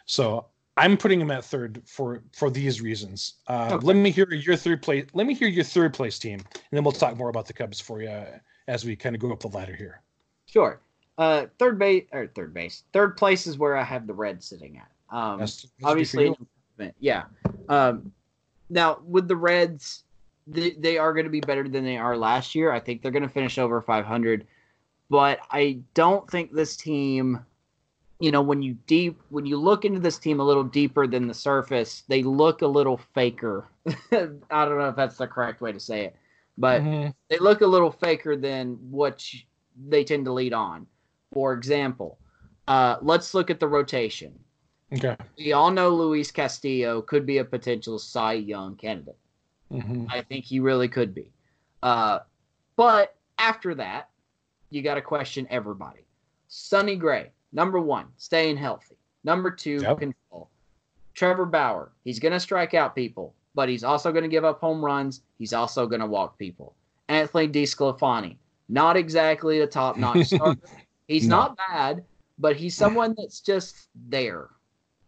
So, 0.06 0.46
I'm 0.76 0.96
putting 0.96 1.18
them 1.18 1.32
at 1.32 1.44
third 1.44 1.82
for 1.86 2.22
for 2.32 2.50
these 2.50 2.80
reasons. 2.80 3.34
Uh, 3.48 3.70
Okay. 3.72 3.84
Let 3.84 3.96
me 3.96 4.12
hear 4.12 4.30
your 4.32 4.54
third 4.54 4.80
place. 4.80 5.06
Let 5.12 5.26
me 5.26 5.34
hear 5.34 5.48
your 5.48 5.64
third 5.64 5.92
place 5.92 6.20
team, 6.20 6.38
and 6.54 6.70
then 6.70 6.84
we'll 6.84 6.92
talk 6.92 7.16
more 7.16 7.30
about 7.30 7.46
the 7.46 7.52
Cubs 7.52 7.80
for 7.80 8.00
you 8.00 8.24
as 8.68 8.84
we 8.84 8.94
kind 8.94 9.16
of 9.16 9.20
go 9.20 9.32
up 9.32 9.40
the 9.40 9.48
ladder 9.48 9.74
here. 9.74 10.00
Sure. 10.46 10.78
Uh, 11.18 11.46
third 11.58 11.80
base 11.80 12.04
or 12.12 12.28
third 12.28 12.54
base, 12.54 12.84
third 12.92 13.16
place 13.16 13.48
is 13.48 13.58
where 13.58 13.76
I 13.76 13.82
have 13.82 14.06
the 14.06 14.14
Reds 14.14 14.46
sitting 14.46 14.78
at. 14.78 14.88
Um, 15.10 15.40
That's, 15.40 15.62
that's 15.62 15.72
obviously 15.82 16.28
good 16.28 16.38
an 16.38 16.46
improvement. 16.78 16.96
Yeah. 17.00 17.24
Um, 17.68 18.12
now 18.70 19.00
with 19.04 19.26
the 19.26 19.34
Reds, 19.34 20.04
they, 20.48 20.70
they 20.70 20.98
are 20.98 21.12
going 21.12 21.26
to 21.26 21.30
be 21.30 21.40
better 21.40 21.68
than 21.68 21.84
they 21.84 21.96
are 21.98 22.16
last 22.16 22.54
year. 22.54 22.72
I 22.72 22.80
think 22.80 23.02
they're 23.02 23.12
going 23.12 23.22
to 23.22 23.28
finish 23.28 23.58
over 23.58 23.80
500, 23.82 24.46
but 25.10 25.40
I 25.50 25.80
don't 25.94 26.28
think 26.30 26.52
this 26.52 26.76
team. 26.76 27.44
You 28.20 28.32
know, 28.32 28.42
when 28.42 28.62
you 28.62 28.76
deep 28.88 29.20
when 29.28 29.46
you 29.46 29.56
look 29.58 29.84
into 29.84 30.00
this 30.00 30.18
team 30.18 30.40
a 30.40 30.44
little 30.44 30.64
deeper 30.64 31.06
than 31.06 31.28
the 31.28 31.34
surface, 31.34 32.02
they 32.08 32.24
look 32.24 32.62
a 32.62 32.66
little 32.66 32.96
faker. 33.14 33.68
I 33.86 34.64
don't 34.64 34.78
know 34.78 34.88
if 34.88 34.96
that's 34.96 35.18
the 35.18 35.28
correct 35.28 35.60
way 35.60 35.70
to 35.70 35.78
say 35.78 36.06
it, 36.06 36.16
but 36.56 36.82
you. 36.82 36.88
Mhm. 36.88 37.14
they 37.30 37.38
look 37.38 37.60
a 37.60 37.66
little 37.66 37.92
faker 37.92 38.34
than 38.34 38.72
what 38.90 39.20
sh- 39.20 39.44
they 39.88 40.02
tend 40.02 40.24
to 40.24 40.32
lead 40.32 40.52
on. 40.52 40.88
For 41.32 41.52
example, 41.52 42.18
uh, 42.66 42.96
let's 43.02 43.34
look 43.34 43.50
at 43.50 43.60
the 43.60 43.68
rotation. 43.68 44.36
Okay. 44.92 45.16
We 45.36 45.52
all 45.52 45.70
know 45.70 45.90
Luis 45.90 46.32
Castillo 46.32 47.02
could 47.02 47.24
be 47.24 47.38
a 47.38 47.44
potential 47.44 48.00
Cy 48.00 48.32
Young 48.32 48.74
candidate. 48.74 49.16
Mhm. 49.72 50.06
I 50.10 50.22
think 50.22 50.44
he 50.44 50.60
really 50.60 50.88
could 50.88 51.14
be. 51.14 51.30
Uh, 51.82 52.20
but 52.76 53.14
after 53.38 53.74
that, 53.74 54.10
you 54.70 54.82
got 54.82 54.94
to 54.94 55.02
question 55.02 55.46
everybody. 55.50 56.04
Sonny 56.48 56.96
Gray, 56.96 57.30
Number 57.52 57.80
one, 57.80 58.06
staying 58.18 58.58
healthy. 58.58 58.96
Number 59.24 59.50
two, 59.50 59.80
Yep. 59.80 59.98
control. 60.00 60.50
Trevor 61.14 61.46
Bauer, 61.46 61.92
he's 62.04 62.18
going 62.18 62.32
to 62.32 62.38
strike 62.40 62.74
out 62.74 62.94
people, 62.94 63.34
but 63.54 63.70
he's 63.70 63.82
also 63.84 64.12
going 64.12 64.22
to 64.22 64.28
give 64.28 64.44
up 64.44 64.60
home 64.60 64.84
runs. 64.84 65.22
He's 65.38 65.54
also 65.54 65.86
going 65.86 66.00
to 66.02 66.06
walk 66.06 66.38
people. 66.38 66.74
Anthony 67.08 67.48
DeSclafani, 67.48 68.36
not 68.68 68.96
exactly 68.98 69.60
a 69.60 69.66
top 69.66 69.96
notch 69.96 70.26
starter. 70.26 70.68
He's 71.08 71.26
No. 71.26 71.36
not 71.38 71.56
bad, 71.56 72.04
but 72.38 72.54
he's 72.54 72.76
someone 72.76 73.14
that's 73.16 73.40
just 73.40 73.88
there. 73.94 74.50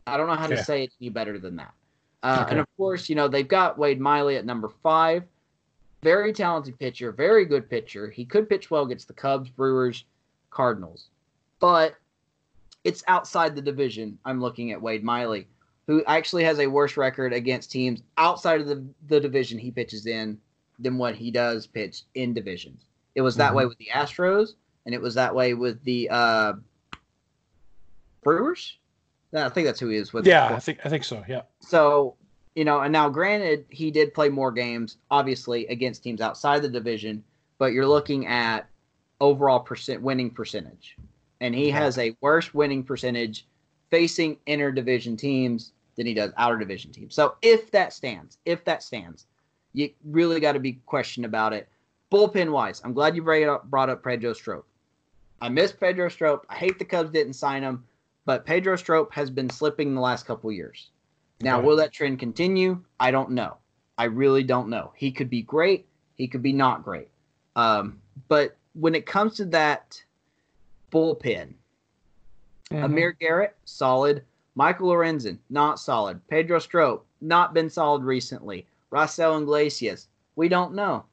I 0.07 0.17
don't 0.17 0.27
know 0.27 0.35
how 0.35 0.47
Okay. 0.47 0.57
to 0.57 0.65
say 0.65 0.85
it 0.85 0.95
any 0.99 1.11
better 1.11 1.39
than 1.39 1.57
that. 1.57 1.75
Uh, 2.23 2.41
Okay. 2.43 2.51
And 2.53 2.61
of 2.61 2.67
course, 2.77 3.09
you 3.09 3.15
know, 3.15 3.29
they've 3.29 3.47
got 3.49 3.79
Wade 3.79 4.01
Miley 4.01 4.37
at 4.37 4.45
number 4.45 4.69
five. 4.83 5.25
Very 6.03 6.33
talented 6.33 6.79
pitcher, 6.79 7.13
very 7.13 7.45
good 7.45 7.69
pitcher. 7.69 8.09
He 8.11 8.25
could 8.25 8.49
pitch 8.49 8.71
well 8.71 8.85
against 8.85 9.07
the 9.09 9.15
Cubs, 9.15 9.51
Brewers, 9.51 10.05
Cardinals. 10.51 11.09
But 11.61 11.95
it's 12.85 13.05
outside 13.07 13.55
the 13.55 13.61
division. 13.63 14.19
I'm 14.25 14.41
looking 14.41 14.73
at 14.73 14.81
Wade 14.81 15.05
Miley, 15.05 15.47
who 15.87 16.03
actually 16.07 16.45
has 16.45 16.59
a 16.59 16.67
worse 16.67 16.97
record 16.97 17.35
against 17.35 17.71
teams 17.71 18.01
outside 18.17 18.63
of 18.63 18.67
the, 18.67 18.83
the 19.09 19.21
division 19.21 19.59
he 19.59 19.71
pitches 19.71 20.07
in 20.07 20.39
than 20.79 20.97
what 20.97 21.15
he 21.15 21.31
does 21.31 21.67
pitch 21.67 22.03
in 22.15 22.33
divisions. 22.33 22.81
It 23.15 23.21
was 23.21 23.37
that 23.37 23.53
Mhm. 23.53 23.57
way 23.57 23.67
with 23.67 23.77
the 23.77 23.89
Astros, 23.93 24.55
and 24.87 24.95
it 24.95 25.01
was 25.03 25.15
that 25.17 25.35
way 25.35 25.53
with 25.53 25.83
the 25.85 26.09
uh, 26.11 26.55
Brewers. 28.23 28.79
I 29.35 29.49
think 29.49 29.67
that's 29.67 29.81
who 29.81 29.89
he 29.89 29.97
is 29.97 30.13
with. 30.13 30.27
Yeah, 30.27 30.47
I 30.47 30.59
think 30.59 30.81
I 30.85 30.89
think 30.89 31.05
so. 31.05 31.25
Yeah. 31.29 31.43
So, 31.61 32.17
you 32.55 32.65
know, 32.65 32.81
and 32.81 32.93
now 32.93 33.09
granted, 33.09 33.65
he 33.69 33.91
did 33.91 34.13
play 34.13 34.29
more 34.29 34.51
games, 34.51 34.97
obviously, 35.11 35.67
against 35.69 36.03
teams 36.03 36.21
outside 36.21 36.63
the 36.63 36.69
division, 36.69 37.23
but 37.59 37.73
you're 37.73 37.87
looking 37.87 38.27
at 38.27 38.69
overall 39.21 39.61
percent 39.61 40.03
winning 40.03 40.31
percentage. 40.31 40.97
And 41.41 41.55
he 41.55 41.71
has 41.71 41.97
a 41.97 42.17
worse 42.21 42.53
winning 42.53 42.83
percentage 42.83 43.47
facing 43.91 44.37
inner 44.47 44.71
division 44.71 45.17
teams 45.17 45.73
than 45.97 46.07
he 46.07 46.15
does 46.15 46.33
outer 46.37 46.59
division 46.59 46.93
teams. 46.93 47.15
So 47.15 47.37
if 47.43 47.71
that 47.71 47.93
stands, 47.93 48.39
if 48.45 48.65
that 48.65 48.83
stands, 48.83 49.27
you 49.73 49.91
really 50.05 50.41
got 50.41 50.53
to 50.53 50.61
be 50.61 50.75
questioned 50.87 51.27
about 51.27 51.53
it. 51.53 51.69
Bullpen 52.13 52.51
wise, 52.51 52.83
I'm 52.85 52.93
glad 52.93 53.15
you 53.15 53.23
brought 53.23 53.43
up, 53.49 53.71
brought 53.71 53.89
up 53.89 54.03
Pedro 54.03 54.33
Strop. 54.33 54.67
I 55.41 55.49
miss 55.49 55.73
Pedro 55.73 56.09
Strop. 56.09 56.45
I 56.49 56.57
hate 56.57 56.79
the 56.79 56.85
Cubs 56.85 57.11
didn't 57.11 57.35
sign 57.35 57.63
him, 57.63 57.85
but 58.31 58.47
Pedro 58.47 58.77
Strop 58.77 59.13
has 59.13 59.29
been 59.29 59.51
slipping 59.51 59.93
the 59.93 60.01
last 60.01 60.25
couple 60.25 60.53
years. 60.53 60.91
Now, 61.41 61.61
will 61.61 61.75
that 61.79 61.93
trend 61.93 62.21
continue? 62.21 62.81
I 63.01 63.11
don't 63.11 63.33
know. 63.33 63.57
I 63.99 64.05
really 64.05 64.45
don't 64.45 64.69
know. 64.69 64.93
He 64.95 65.11
could 65.11 65.29
be 65.29 65.43
great. 65.43 65.89
He 66.15 66.29
could 66.29 66.41
be 66.41 66.53
not 66.53 66.85
great. 66.85 67.09
Um, 67.57 68.01
but 68.29 68.57
when 68.75 68.95
it 68.95 69.05
comes 69.05 69.35
to 69.39 69.47
that 69.47 70.01
bullpen, 70.93 71.55
Mhm. 72.71 72.85
Amir 72.85 73.17
Garrett, 73.19 73.57
solid. 73.65 74.23
Michael 74.55 74.91
Lorenzen, 74.91 75.41
not 75.49 75.81
solid. 75.81 76.25
Pedro 76.29 76.61
Strop, 76.61 77.05
not 77.21 77.53
been 77.53 77.69
solid 77.69 78.05
recently. 78.05 78.65
Raisel 78.93 79.43
Iglesias, 79.43 80.07
we 80.37 80.49
don't 80.49 80.73
know. 80.73 81.05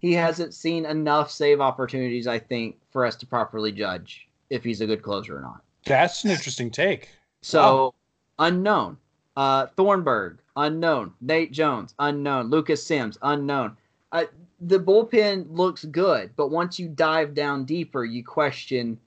He 0.00 0.14
hasn't 0.14 0.52
seen 0.52 0.84
enough 0.84 1.30
save 1.30 1.60
opportunities, 1.60 2.26
I 2.26 2.40
think, 2.40 2.80
for 2.90 3.06
us 3.06 3.14
to 3.14 3.26
properly 3.26 3.70
judge 3.70 4.28
if 4.50 4.64
he's 4.64 4.80
a 4.80 4.86
good 4.86 5.02
closer 5.02 5.38
or 5.38 5.42
not. 5.42 5.62
That's 5.88 6.24
an 6.24 6.30
interesting 6.30 6.70
take. 6.70 7.08
So 7.42 7.94
unknown. 8.38 8.98
Uh, 9.36 9.66
Thornburg, 9.76 10.38
unknown. 10.56 11.12
Nate 11.20 11.52
Jones, 11.52 11.94
unknown. 11.98 12.50
Lucas 12.50 12.84
Sims, 12.84 13.18
unknown. 13.22 13.76
Uh, 14.12 14.24
the 14.60 14.78
bullpen 14.78 15.46
looks 15.50 15.84
good, 15.84 16.30
but 16.36 16.50
once 16.50 16.78
you 16.78 16.88
dive 16.88 17.34
down 17.34 17.64
deeper, 17.64 18.04
you 18.04 18.24
question: 18.24 18.98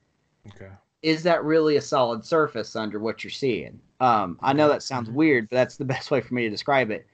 Okay. 0.48 0.70
Is 1.02 1.22
that 1.24 1.44
really 1.44 1.76
a 1.76 1.80
solid 1.82 2.24
surface 2.24 2.76
under 2.76 2.98
what 2.98 3.22
you're 3.22 3.30
seeing? 3.30 3.80
Um, 4.00 4.38
I 4.42 4.52
know 4.52 4.68
that 4.68 4.82
sounds 4.82 5.10
weird, 5.10 5.48
but 5.48 5.56
that's 5.56 5.76
the 5.76 5.84
best 5.94 6.10
way 6.10 6.20
for 6.20 6.34
me 6.34 6.42
to 6.44 6.50
describe 6.50 6.90
it. 6.90 7.06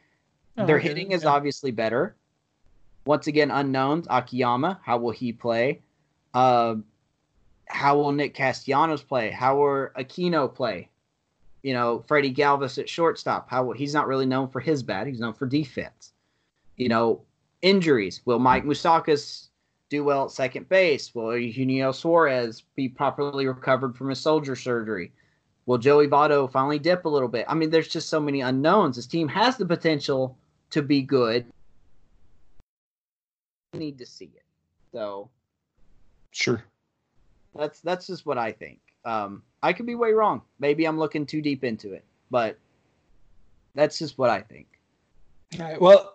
No, 0.56 0.66
Their 0.66 0.78
hitting 0.78 1.12
is 1.12 1.24
yeah. 1.24 1.30
obviously 1.30 1.70
better. 1.70 2.14
Once 3.04 3.26
again, 3.26 3.50
unknowns. 3.50 4.06
Akiyama, 4.10 4.80
how 4.82 4.98
will 4.98 5.12
he 5.12 5.32
play? 5.32 5.80
Uh, 6.34 6.76
how 7.68 7.96
will 7.96 8.12
Nick 8.12 8.34
Castellanos 8.34 9.02
play? 9.02 9.30
How 9.30 9.56
will 9.56 9.88
Aquino 9.96 10.52
play? 10.52 10.88
You 11.62 11.74
know, 11.74 12.04
Freddie 12.06 12.34
Galvis 12.34 12.78
at 12.78 12.88
shortstop. 12.88 13.50
How 13.50 13.64
will, 13.64 13.74
he's 13.74 13.94
not 13.94 14.06
really 14.06 14.26
known 14.26 14.48
for 14.48 14.60
his 14.60 14.82
bat. 14.82 15.06
He's 15.06 15.20
known 15.20 15.34
for 15.34 15.46
defense. 15.46 16.12
You 16.76 16.88
know, 16.88 17.22
injuries. 17.62 18.20
Will 18.24 18.38
Mike 18.38 18.64
Moustakas 18.64 19.48
do 19.90 20.04
well 20.04 20.24
at 20.24 20.30
second 20.30 20.68
base? 20.68 21.14
Will 21.14 21.36
Eugenio 21.36 21.92
Suarez 21.92 22.62
be 22.76 22.88
properly 22.88 23.46
recovered 23.46 23.96
from 23.96 24.08
his 24.08 24.20
soldier 24.20 24.54
surgery? 24.56 25.12
Will 25.66 25.78
Joey 25.78 26.08
Votto 26.08 26.50
finally 26.50 26.78
dip 26.78 27.04
a 27.04 27.08
little 27.08 27.28
bit? 27.28 27.44
I 27.48 27.54
mean, 27.54 27.70
there's 27.70 27.88
just 27.88 28.08
so 28.08 28.20
many 28.20 28.40
unknowns. 28.40 28.96
This 28.96 29.06
team 29.06 29.28
has 29.28 29.56
the 29.56 29.66
potential 29.66 30.38
to 30.70 30.82
be 30.82 31.02
good. 31.02 31.44
We 33.74 33.80
need 33.80 33.98
to 33.98 34.06
see 34.06 34.30
it. 34.34 34.44
So 34.92 35.28
Sure. 36.30 36.62
That's 37.54 37.80
that's 37.80 38.06
just 38.06 38.26
what 38.26 38.38
I 38.38 38.52
think. 38.52 38.80
Um, 39.04 39.42
I 39.62 39.72
could 39.72 39.86
be 39.86 39.94
way 39.94 40.12
wrong. 40.12 40.42
Maybe 40.58 40.86
I'm 40.86 40.98
looking 40.98 41.26
too 41.26 41.40
deep 41.40 41.64
into 41.64 41.92
it, 41.92 42.04
but 42.30 42.58
that's 43.74 43.98
just 43.98 44.18
what 44.18 44.30
I 44.30 44.40
think. 44.40 44.66
All 45.58 45.66
right. 45.66 45.80
Well, 45.80 46.14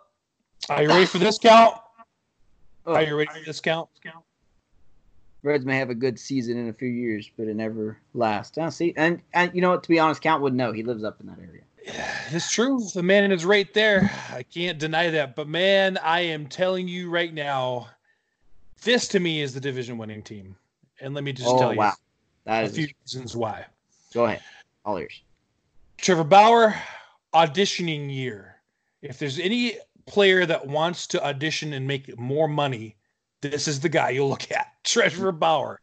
are 0.70 0.84
you 0.84 0.90
ready 0.90 1.06
for 1.06 1.20
this 1.20 1.38
count? 1.40 1.76
Oh, 2.86 2.96
Are 2.96 3.04
you 3.04 3.16
ready 3.16 3.32
for 3.32 3.46
this 3.46 3.62
count? 3.62 3.88
Reds 5.44 5.66
may 5.66 5.78
have 5.78 5.90
a 5.90 5.96
good 5.96 6.18
season 6.18 6.58
in 6.58 6.70
a 6.70 6.74
few 6.74 6.88
years, 6.88 7.30
but 7.38 7.48
it 7.48 7.56
never 7.56 7.98
lasts. 8.14 8.56
Now, 8.56 8.70
see, 8.70 8.94
and 8.96 9.22
and 9.34 9.54
you 9.54 9.62
know 9.62 9.72
what? 9.72 9.84
To 9.84 9.90
be 9.90 10.00
honest, 10.00 10.22
Count 10.22 10.42
would 10.42 10.54
know. 10.54 10.72
He 10.72 10.84
lives 10.84 11.04
up 11.04 11.20
in 11.20 11.28
that 11.28 11.38
area. 11.40 11.64
It's 12.32 12.52
true. 12.52 12.82
The 12.94 13.04
man 13.04 13.32
is 13.32 13.44
right 13.44 13.72
there. 13.74 14.10
I 14.32 14.44
can't 14.44 14.80
deny 14.80 15.10
that. 15.10 15.36
But 15.36 15.50
man, 15.50 15.98
I 15.98 16.22
am 16.22 16.48
telling 16.48 16.88
you 16.88 17.10
right 17.10 17.34
now, 17.34 17.90
this 18.84 19.10
to 19.10 19.20
me 19.20 19.42
is 19.42 19.54
the 19.54 19.60
division 19.60 19.98
winning 19.98 20.24
team. 20.24 20.56
And 21.02 21.14
let 21.14 21.24
me 21.24 21.34
just 21.34 21.50
oh 21.50 21.60
tell 21.60 21.74
you 21.74 21.92
that 22.46 22.64
a 22.64 22.68
is. 22.68 22.76
few 22.76 22.88
reasons 23.04 23.36
why. 23.36 23.66
Go 24.14 24.26
ahead, 24.26 24.42
all 24.86 24.98
ears. 24.98 25.22
Trevor 25.98 26.24
Bauer, 26.24 26.76
auditioning 27.34 28.14
year. 28.14 28.58
If 29.02 29.20
there's 29.20 29.40
any 29.40 29.78
player 30.06 30.46
that 30.46 30.68
wants 30.68 31.08
to 31.08 31.26
audition 31.26 31.74
and 31.74 31.88
make 31.88 32.18
more 32.20 32.48
money, 32.48 32.96
this 33.42 33.68
is 33.68 33.80
the 33.80 33.90
guy 33.90 34.12
you'll 34.12 34.30
look 34.30 34.52
at. 34.52 34.68
Trevor 34.84 35.32
Bauer. 35.32 35.80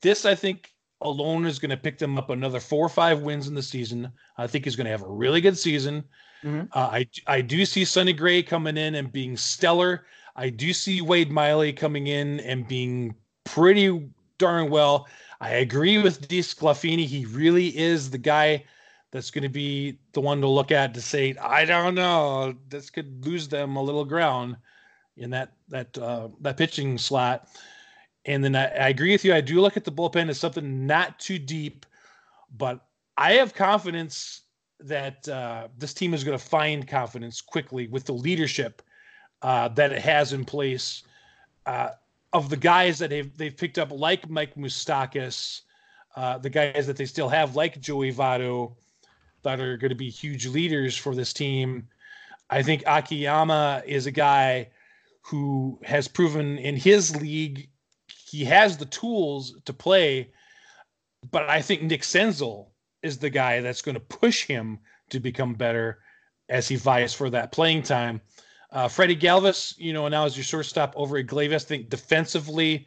This, 0.00 0.24
I 0.24 0.34
think, 0.34 0.72
alone 1.00 1.44
is 1.44 1.58
going 1.58 1.70
to 1.70 1.76
pick 1.76 1.98
them 1.98 2.18
up 2.18 2.30
another 2.30 2.60
four 2.60 2.86
or 2.86 2.88
five 2.88 3.22
wins 3.22 3.48
in 3.48 3.54
the 3.54 3.62
season. 3.62 4.10
I 4.36 4.46
think 4.46 4.64
he's 4.64 4.76
going 4.76 4.86
to 4.86 4.90
have 4.90 5.02
a 5.02 5.10
really 5.10 5.40
good 5.40 5.58
season. 5.58 6.04
Mhm. 6.44 6.68
Uh, 6.72 6.78
I 6.92 7.08
I 7.26 7.40
do 7.40 7.64
see 7.64 7.84
Sonny 7.84 8.12
Gray 8.12 8.42
coming 8.44 8.76
in 8.76 8.94
and 8.94 9.10
being 9.10 9.36
stellar. 9.36 10.06
I 10.36 10.50
do 10.50 10.72
see 10.72 11.00
Wade 11.00 11.32
Miley 11.32 11.72
coming 11.72 12.06
in 12.06 12.38
and 12.40 12.66
being 12.68 13.16
pretty 13.42 14.08
darn 14.38 14.70
well. 14.70 15.08
I 15.40 15.50
agree 15.50 15.98
with 15.98 16.28
DeSclafani. 16.28 17.04
He 17.04 17.24
really 17.26 17.76
is 17.76 18.10
the 18.10 18.18
guy 18.18 18.64
that's 19.10 19.30
going 19.30 19.42
to 19.42 19.48
be 19.48 19.98
the 20.12 20.20
one 20.20 20.40
to 20.40 20.48
look 20.48 20.70
at 20.70 20.94
to 20.94 21.00
say, 21.00 21.34
I 21.40 21.64
don't 21.64 21.94
know, 21.94 22.54
this 22.68 22.90
could 22.90 23.24
lose 23.24 23.48
them 23.48 23.76
a 23.76 23.82
little 23.82 24.04
ground 24.04 24.56
in 25.16 25.30
that 25.30 25.52
that 25.68 25.96
uh, 25.98 26.28
that 26.40 26.56
pitching 26.56 26.98
slot. 26.98 27.48
And 28.24 28.44
then 28.44 28.54
I, 28.56 28.66
I 28.66 28.88
agree 28.88 29.12
with 29.12 29.24
you. 29.24 29.34
I 29.34 29.40
do 29.40 29.60
look 29.60 29.76
at 29.76 29.84
the 29.84 29.92
bullpen 29.92 30.28
as 30.28 30.38
something 30.38 30.86
not 30.86 31.18
too 31.18 31.38
deep, 31.38 31.86
but 32.56 32.84
I 33.16 33.32
have 33.34 33.54
confidence 33.54 34.42
that 34.80 35.28
uh, 35.28 35.68
this 35.76 35.94
team 35.94 36.14
is 36.14 36.24
going 36.24 36.38
to 36.38 36.44
find 36.44 36.86
confidence 36.86 37.40
quickly 37.40 37.88
with 37.88 38.04
the 38.04 38.12
leadership 38.12 38.82
uh, 39.42 39.68
that 39.68 39.92
it 39.92 40.00
has 40.00 40.32
in 40.32 40.44
place 40.44 41.02
uh, 41.66 41.90
of 42.32 42.50
the 42.50 42.56
guys 42.56 42.98
that 42.98 43.10
they've 43.10 43.36
they've 43.36 43.56
picked 43.56 43.78
up, 43.78 43.90
like 43.90 44.28
Mike 44.28 44.54
Moustakas, 44.54 45.62
uh, 46.16 46.38
the 46.38 46.50
guys 46.50 46.86
that 46.86 46.96
they 46.96 47.06
still 47.06 47.28
have, 47.28 47.56
like 47.56 47.80
Joey 47.80 48.12
Votto, 48.12 48.74
that 49.42 49.60
are 49.60 49.76
going 49.76 49.90
to 49.90 49.94
be 49.94 50.10
huge 50.10 50.46
leaders 50.46 50.96
for 50.96 51.14
this 51.14 51.32
team. 51.32 51.88
I 52.50 52.62
think 52.62 52.82
Akiyama 52.86 53.82
is 53.86 54.06
a 54.06 54.10
guy 54.10 54.68
who 55.22 55.78
has 55.84 56.08
proven 56.08 56.58
in 56.58 56.76
his 56.76 57.14
league 57.16 57.68
he 58.30 58.44
has 58.44 58.76
the 58.76 58.86
tools 58.86 59.54
to 59.64 59.72
play, 59.72 60.30
but 61.30 61.48
I 61.48 61.62
think 61.62 61.82
Nick 61.82 62.02
Senzel 62.02 62.68
is 63.02 63.18
the 63.18 63.30
guy 63.30 63.60
that's 63.60 63.82
going 63.82 63.94
to 63.94 64.00
push 64.00 64.44
him 64.44 64.78
to 65.10 65.20
become 65.20 65.54
better 65.54 66.00
as 66.48 66.68
he 66.68 66.76
vies 66.76 67.14
for 67.14 67.30
that 67.30 67.52
playing 67.52 67.82
time. 67.82 68.20
Uh, 68.70 68.86
Freddie 68.88 69.16
Galvis, 69.16 69.74
you 69.78 69.92
know, 69.92 70.06
now 70.08 70.24
as 70.24 70.36
your 70.36 70.44
shortstop 70.44 70.92
over 70.96 71.16
at 71.16 71.26
Glavis, 71.26 71.64
I 71.64 71.68
think 71.68 71.88
defensively 71.88 72.86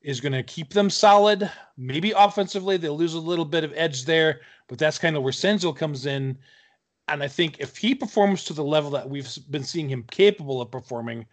is 0.00 0.20
going 0.20 0.32
to 0.32 0.42
keep 0.42 0.72
them 0.72 0.88
solid. 0.88 1.50
Maybe 1.76 2.12
offensively, 2.12 2.76
they'll 2.76 2.96
lose 2.96 3.14
a 3.14 3.20
little 3.20 3.44
bit 3.44 3.64
of 3.64 3.72
edge 3.74 4.04
there, 4.04 4.40
but 4.68 4.78
that's 4.78 4.98
kind 4.98 5.16
of 5.16 5.22
where 5.22 5.32
Senzel 5.32 5.76
comes 5.76 6.06
in. 6.06 6.38
And 7.08 7.22
I 7.22 7.28
think 7.28 7.56
if 7.58 7.76
he 7.76 7.94
performs 7.94 8.44
to 8.44 8.52
the 8.52 8.64
level 8.64 8.90
that 8.92 9.08
we've 9.08 9.28
been 9.50 9.64
seeing 9.64 9.88
him 9.88 10.04
capable 10.10 10.60
of 10.62 10.70
performing, 10.70 11.26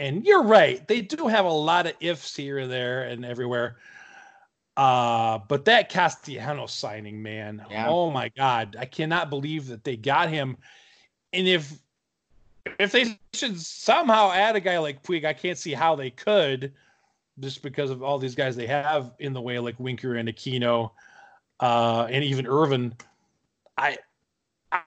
and 0.00 0.26
you're 0.26 0.42
right, 0.42 0.86
they 0.88 1.00
do 1.00 1.26
have 1.28 1.44
a 1.44 1.50
lot 1.50 1.86
of 1.86 1.94
ifs 2.00 2.34
here 2.36 2.58
and 2.58 2.70
there 2.70 3.04
and 3.04 3.24
everywhere. 3.24 3.76
Uh, 4.76 5.38
but 5.48 5.64
that 5.64 5.88
Castellanos 5.90 6.72
signing, 6.72 7.22
man, 7.22 7.64
Yeah. 7.70 7.88
oh 7.88 8.10
my 8.10 8.28
god, 8.36 8.76
I 8.78 8.84
cannot 8.84 9.30
believe 9.30 9.68
that 9.68 9.84
they 9.84 9.96
got 9.96 10.28
him. 10.28 10.58
And 11.32 11.48
if 11.48 11.72
if 12.78 12.92
they 12.92 13.18
should 13.32 13.60
somehow 13.60 14.30
add 14.30 14.56
a 14.56 14.60
guy 14.60 14.78
like 14.78 15.02
Puig, 15.02 15.24
I 15.24 15.32
can't 15.32 15.58
see 15.58 15.72
how 15.72 15.96
they 15.96 16.10
could, 16.10 16.72
just 17.40 17.62
because 17.62 17.90
of 17.90 18.02
all 18.02 18.18
these 18.18 18.34
guys 18.34 18.56
they 18.56 18.66
have 18.66 19.12
in 19.18 19.32
the 19.32 19.40
way, 19.40 19.58
like 19.58 19.78
Winker 19.78 20.16
and 20.16 20.28
Aquino, 20.28 20.90
uh, 21.60 22.06
and 22.10 22.24
even 22.24 22.46
Ervin. 22.46 22.94
I 23.76 23.98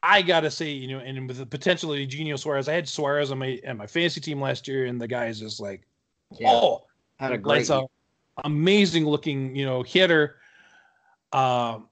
I 0.03 0.21
gotta 0.21 0.51
say, 0.51 0.69
you 0.71 0.87
know, 0.87 0.99
and 0.99 1.27
with 1.27 1.37
the 1.37 1.45
potential 1.45 1.93
of 1.93 1.99
Eugenio 1.99 2.35
Suarez, 2.35 2.67
I 2.67 2.73
had 2.73 2.87
Suarez 2.87 3.31
on 3.31 3.37
my 3.39 3.59
on 3.67 3.77
my 3.77 3.87
fantasy 3.87 4.21
team 4.21 4.41
last 4.41 4.67
year, 4.67 4.85
and 4.85 4.99
the 4.99 5.07
guy 5.07 5.27
is 5.27 5.39
just 5.39 5.59
like, 5.59 5.87
Yeah, 6.39 6.49
oh, 6.51 6.85
had 7.17 7.31
a 7.31 7.37
great. 7.37 7.57
lights 7.57 7.71
out, 7.71 7.89
amazing 8.43 9.05
looking, 9.05 9.55
you 9.55 9.65
know, 9.65 9.83
hitter. 9.83 10.37
Um, 11.31 11.88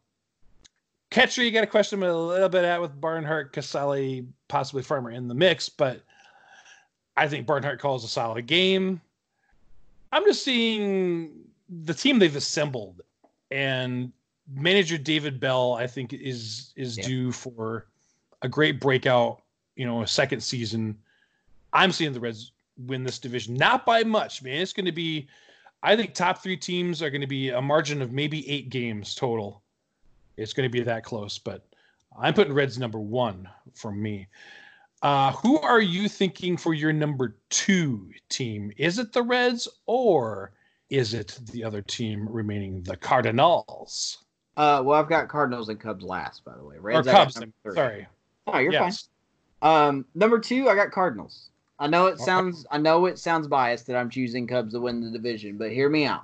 catcher, 1.10 1.44
you 1.44 1.52
got 1.52 1.62
to 1.62 1.68
question 1.68 2.00
him 2.00 2.10
a 2.10 2.14
little 2.14 2.50
bit 2.50 2.64
at 2.64 2.82
with 2.82 3.00
Barnhart, 3.00 3.54
Casali, 3.54 4.26
possibly 4.48 4.84
Farmer 4.84 5.12
in 5.12 5.28
the 5.28 5.34
mix, 5.36 5.70
but 5.70 6.02
I 7.16 7.28
think 7.28 7.48
Barnhart 7.48 7.80
calls 7.80 8.04
a 8.04 8.08
solid 8.08 8.46
game. 8.46 9.02
I'm 10.12 10.24
just 10.26 10.44
seeing 10.44 11.32
the 11.84 11.94
team 11.94 12.20
they've 12.20 12.36
assembled, 12.36 13.02
and 13.52 14.12
manager 14.54 14.98
David 14.98 15.40
Bell, 15.40 15.74
I 15.74 15.88
think, 15.88 16.14
is 16.14 16.74
is 16.76 16.98
Yeah. 16.98 17.06
due 17.06 17.32
for 17.32 17.88
a 18.42 18.50
great 18.50 18.80
breakout. 18.80 19.42
You 19.76 19.86
know, 19.86 20.02
a 20.02 20.08
second 20.08 20.42
season. 20.42 20.98
I'm 21.74 21.92
seeing 21.92 22.14
the 22.14 22.20
Reds 22.20 22.52
win 22.78 23.04
this 23.04 23.20
division, 23.20 23.56
not 23.56 23.86
by 23.86 24.04
much, 24.04 24.42
man. 24.42 24.62
It's 24.62 24.74
going 24.74 24.86
to 24.86 24.92
be, 24.92 25.28
I 25.84 25.96
think, 25.96 26.14
top 26.14 26.42
three 26.42 26.58
teams 26.58 27.02
are 27.02 27.10
going 27.10 27.22
to 27.22 27.28
be 27.28 27.50
a 27.50 27.62
margin 27.62 28.02
of 28.02 28.12
maybe 28.12 28.50
eight 28.50 28.70
games 28.70 29.14
total. 29.14 29.62
It's 30.38 30.54
going 30.54 30.70
to 30.70 30.72
be 30.72 30.84
that 30.84 31.04
close, 31.04 31.40
but 31.40 31.66
I'm 32.18 32.34
putting 32.34 32.54
Reds 32.54 32.78
number 32.78 33.00
one 33.00 33.50
for 33.74 33.92
me. 33.92 34.28
Uh, 35.02 35.32
who 35.34 35.60
are 35.60 35.82
you 35.82 36.08
thinking 36.08 36.58
for 36.58 36.74
your 36.74 36.94
number 36.94 37.36
two 37.50 38.12
team? 38.30 38.72
Is 38.78 38.98
it 38.98 39.14
the 39.14 39.22
Reds 39.22 39.68
or 39.86 40.52
is 40.90 41.14
it 41.14 41.40
the 41.52 41.64
other 41.64 41.82
team 41.82 42.28
remaining, 42.30 42.82
the 42.84 42.98
Cardinals 42.98 44.24
Uh, 44.56 44.82
well, 44.84 45.00
I've 45.00 45.10
got 45.10 45.28
Cardinals 45.28 45.70
and 45.70 45.80
Cubs 45.80 46.04
last, 46.04 46.44
by 46.46 46.56
the 46.56 46.64
way. 46.64 46.78
Reds, 46.80 47.06
got 47.06 47.34
Cubs? 47.34 47.40
Sorry. 47.74 48.08
Oh, 48.48 48.58
you're 48.58 48.72
yes. 48.72 49.10
fine. 49.62 49.88
Um, 49.88 50.06
number 50.16 50.40
two, 50.40 50.70
I 50.70 50.76
got 50.76 50.92
Cardinals. 50.92 51.50
I 51.80 51.88
know 51.88 52.08
it 52.08 52.18
sounds, 52.20 52.66
I 52.72 52.80
know 52.80 53.06
it 53.06 53.20
sounds 53.20 53.48
biased 53.48 53.86
that 53.88 53.96
I'm 53.96 54.10
choosing 54.10 54.48
Cubs 54.48 54.74
to 54.74 54.80
win 54.80 55.02
the 55.02 55.12
division, 55.12 55.58
but 55.58 55.72
hear 55.72 55.90
me 55.90 56.06
out. 56.06 56.24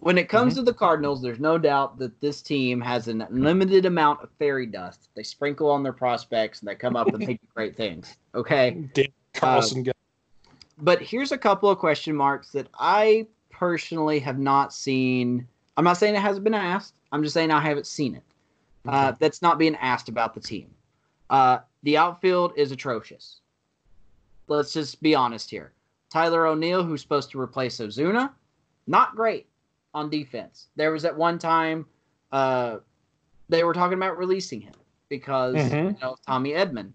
When 0.00 0.16
it 0.18 0.28
comes 0.28 0.54
Mm-hmm. 0.54 0.60
to 0.60 0.70
the 0.70 0.74
Cardinals, 0.74 1.20
there's 1.22 1.40
no 1.40 1.58
doubt 1.58 1.98
that 1.98 2.20
this 2.20 2.40
team 2.42 2.80
has 2.80 3.08
an 3.08 3.22
unlimited 3.22 3.84
amount 3.84 4.22
of 4.22 4.30
fairy 4.38 4.66
dust. 4.66 5.08
They 5.14 5.22
sprinkle 5.22 5.70
on 5.70 5.82
their 5.82 5.92
prospects 5.92 6.60
and 6.60 6.68
they 6.68 6.74
come 6.74 6.96
up 6.96 7.08
and 7.08 7.20
they 7.20 7.34
do 7.34 7.38
great 7.54 7.76
things. 7.76 8.16
Okay. 8.34 8.88
Dan 8.94 9.06
Carlson. 9.34 9.82
got- 9.82 9.96
But 10.78 11.02
here's 11.02 11.32
a 11.32 11.38
couple 11.38 11.68
of 11.68 11.78
question 11.78 12.14
marks 12.14 12.52
that 12.52 12.68
I 12.78 13.26
personally 13.50 14.20
have 14.20 14.38
not 14.38 14.72
seen. 14.72 15.46
I'm 15.76 15.84
not 15.84 15.96
saying 15.96 16.14
it 16.14 16.20
hasn't 16.20 16.44
been 16.44 16.54
asked. 16.54 16.94
I'm 17.10 17.22
just 17.22 17.34
saying 17.34 17.50
I 17.50 17.60
haven't 17.60 17.86
seen 17.86 18.14
it. 18.14 18.22
Uh, 18.86 19.12
that's 19.18 19.42
not 19.42 19.58
being 19.58 19.74
asked 19.76 20.08
about 20.08 20.32
the 20.32 20.40
team. 20.40 20.70
Uh, 21.28 21.58
the 21.82 21.96
outfield 21.96 22.52
is 22.56 22.70
atrocious. 22.72 23.40
Let's 24.46 24.72
just 24.72 25.02
be 25.02 25.14
honest 25.14 25.50
here. 25.50 25.72
Tyler 26.10 26.46
O'Neill, 26.46 26.82
who's 26.84 27.02
supposed 27.02 27.30
to 27.32 27.40
replace 27.40 27.78
Ozuna, 27.78 28.30
not 28.86 29.14
great 29.14 29.46
on 29.94 30.10
defense. 30.10 30.68
There 30.76 30.92
was 30.92 31.04
at 31.04 31.16
one 31.16 31.38
time 31.38 31.86
uh, 32.32 32.78
they 33.48 33.64
were 33.64 33.72
talking 33.74 33.96
about 33.96 34.18
releasing 34.18 34.60
him 34.60 34.74
because 35.08 35.56
Mhm. 35.56 35.94
you 35.94 35.98
know 36.00 36.16
Tommy 36.26 36.50
Edman, 36.52 36.92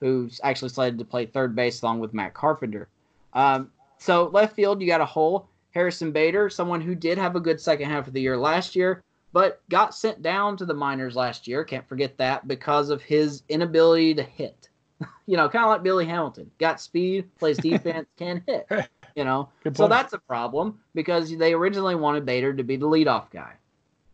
who's 0.00 0.40
actually 0.44 0.68
slated 0.68 0.98
to 0.98 1.04
play 1.04 1.26
third 1.26 1.56
base 1.56 1.82
along 1.82 2.00
with 2.00 2.14
Matt 2.14 2.34
Carpenter. 2.34 2.88
Um, 3.32 3.70
so 3.98 4.28
left 4.28 4.54
field, 4.54 4.80
you 4.80 4.86
got 4.86 5.00
a 5.00 5.04
hole. 5.06 5.48
Harrison 5.72 6.10
Bader, 6.12 6.48
someone 6.48 6.80
who 6.80 6.94
did 6.94 7.18
have 7.18 7.36
a 7.36 7.40
good 7.40 7.60
second 7.60 7.90
half 7.90 8.06
of 8.06 8.12
the 8.14 8.20
year 8.20 8.36
last 8.38 8.74
year, 8.74 9.02
but 9.32 9.60
got 9.68 9.94
sent 9.94 10.22
down 10.22 10.56
to 10.56 10.64
the 10.64 10.72
minors 10.72 11.16
last 11.16 11.46
year. 11.46 11.64
Can't 11.64 11.86
forget 11.86 12.16
that 12.16 12.48
because 12.48 12.88
of 12.88 13.02
his 13.02 13.42
inability 13.50 14.14
to 14.14 14.22
hit. 14.22 14.70
you 15.26 15.36
know, 15.36 15.46
kind 15.48 15.64
of 15.64 15.70
like 15.70 15.82
Billy 15.82 16.06
Hamilton. 16.06 16.50
Got 16.58 16.80
speed, 16.80 17.28
plays 17.36 17.58
defense, 17.62 18.06
can 18.16 18.42
hit. 18.46 18.66
You 19.16 19.24
know, 19.24 19.48
so 19.74 19.88
that's 19.88 20.12
a 20.12 20.18
problem 20.18 20.78
because 20.94 21.34
they 21.34 21.54
originally 21.54 21.94
wanted 21.94 22.26
Bader 22.26 22.52
to 22.52 22.62
be 22.62 22.76
the 22.76 22.86
leadoff 22.86 23.30
guy. 23.30 23.54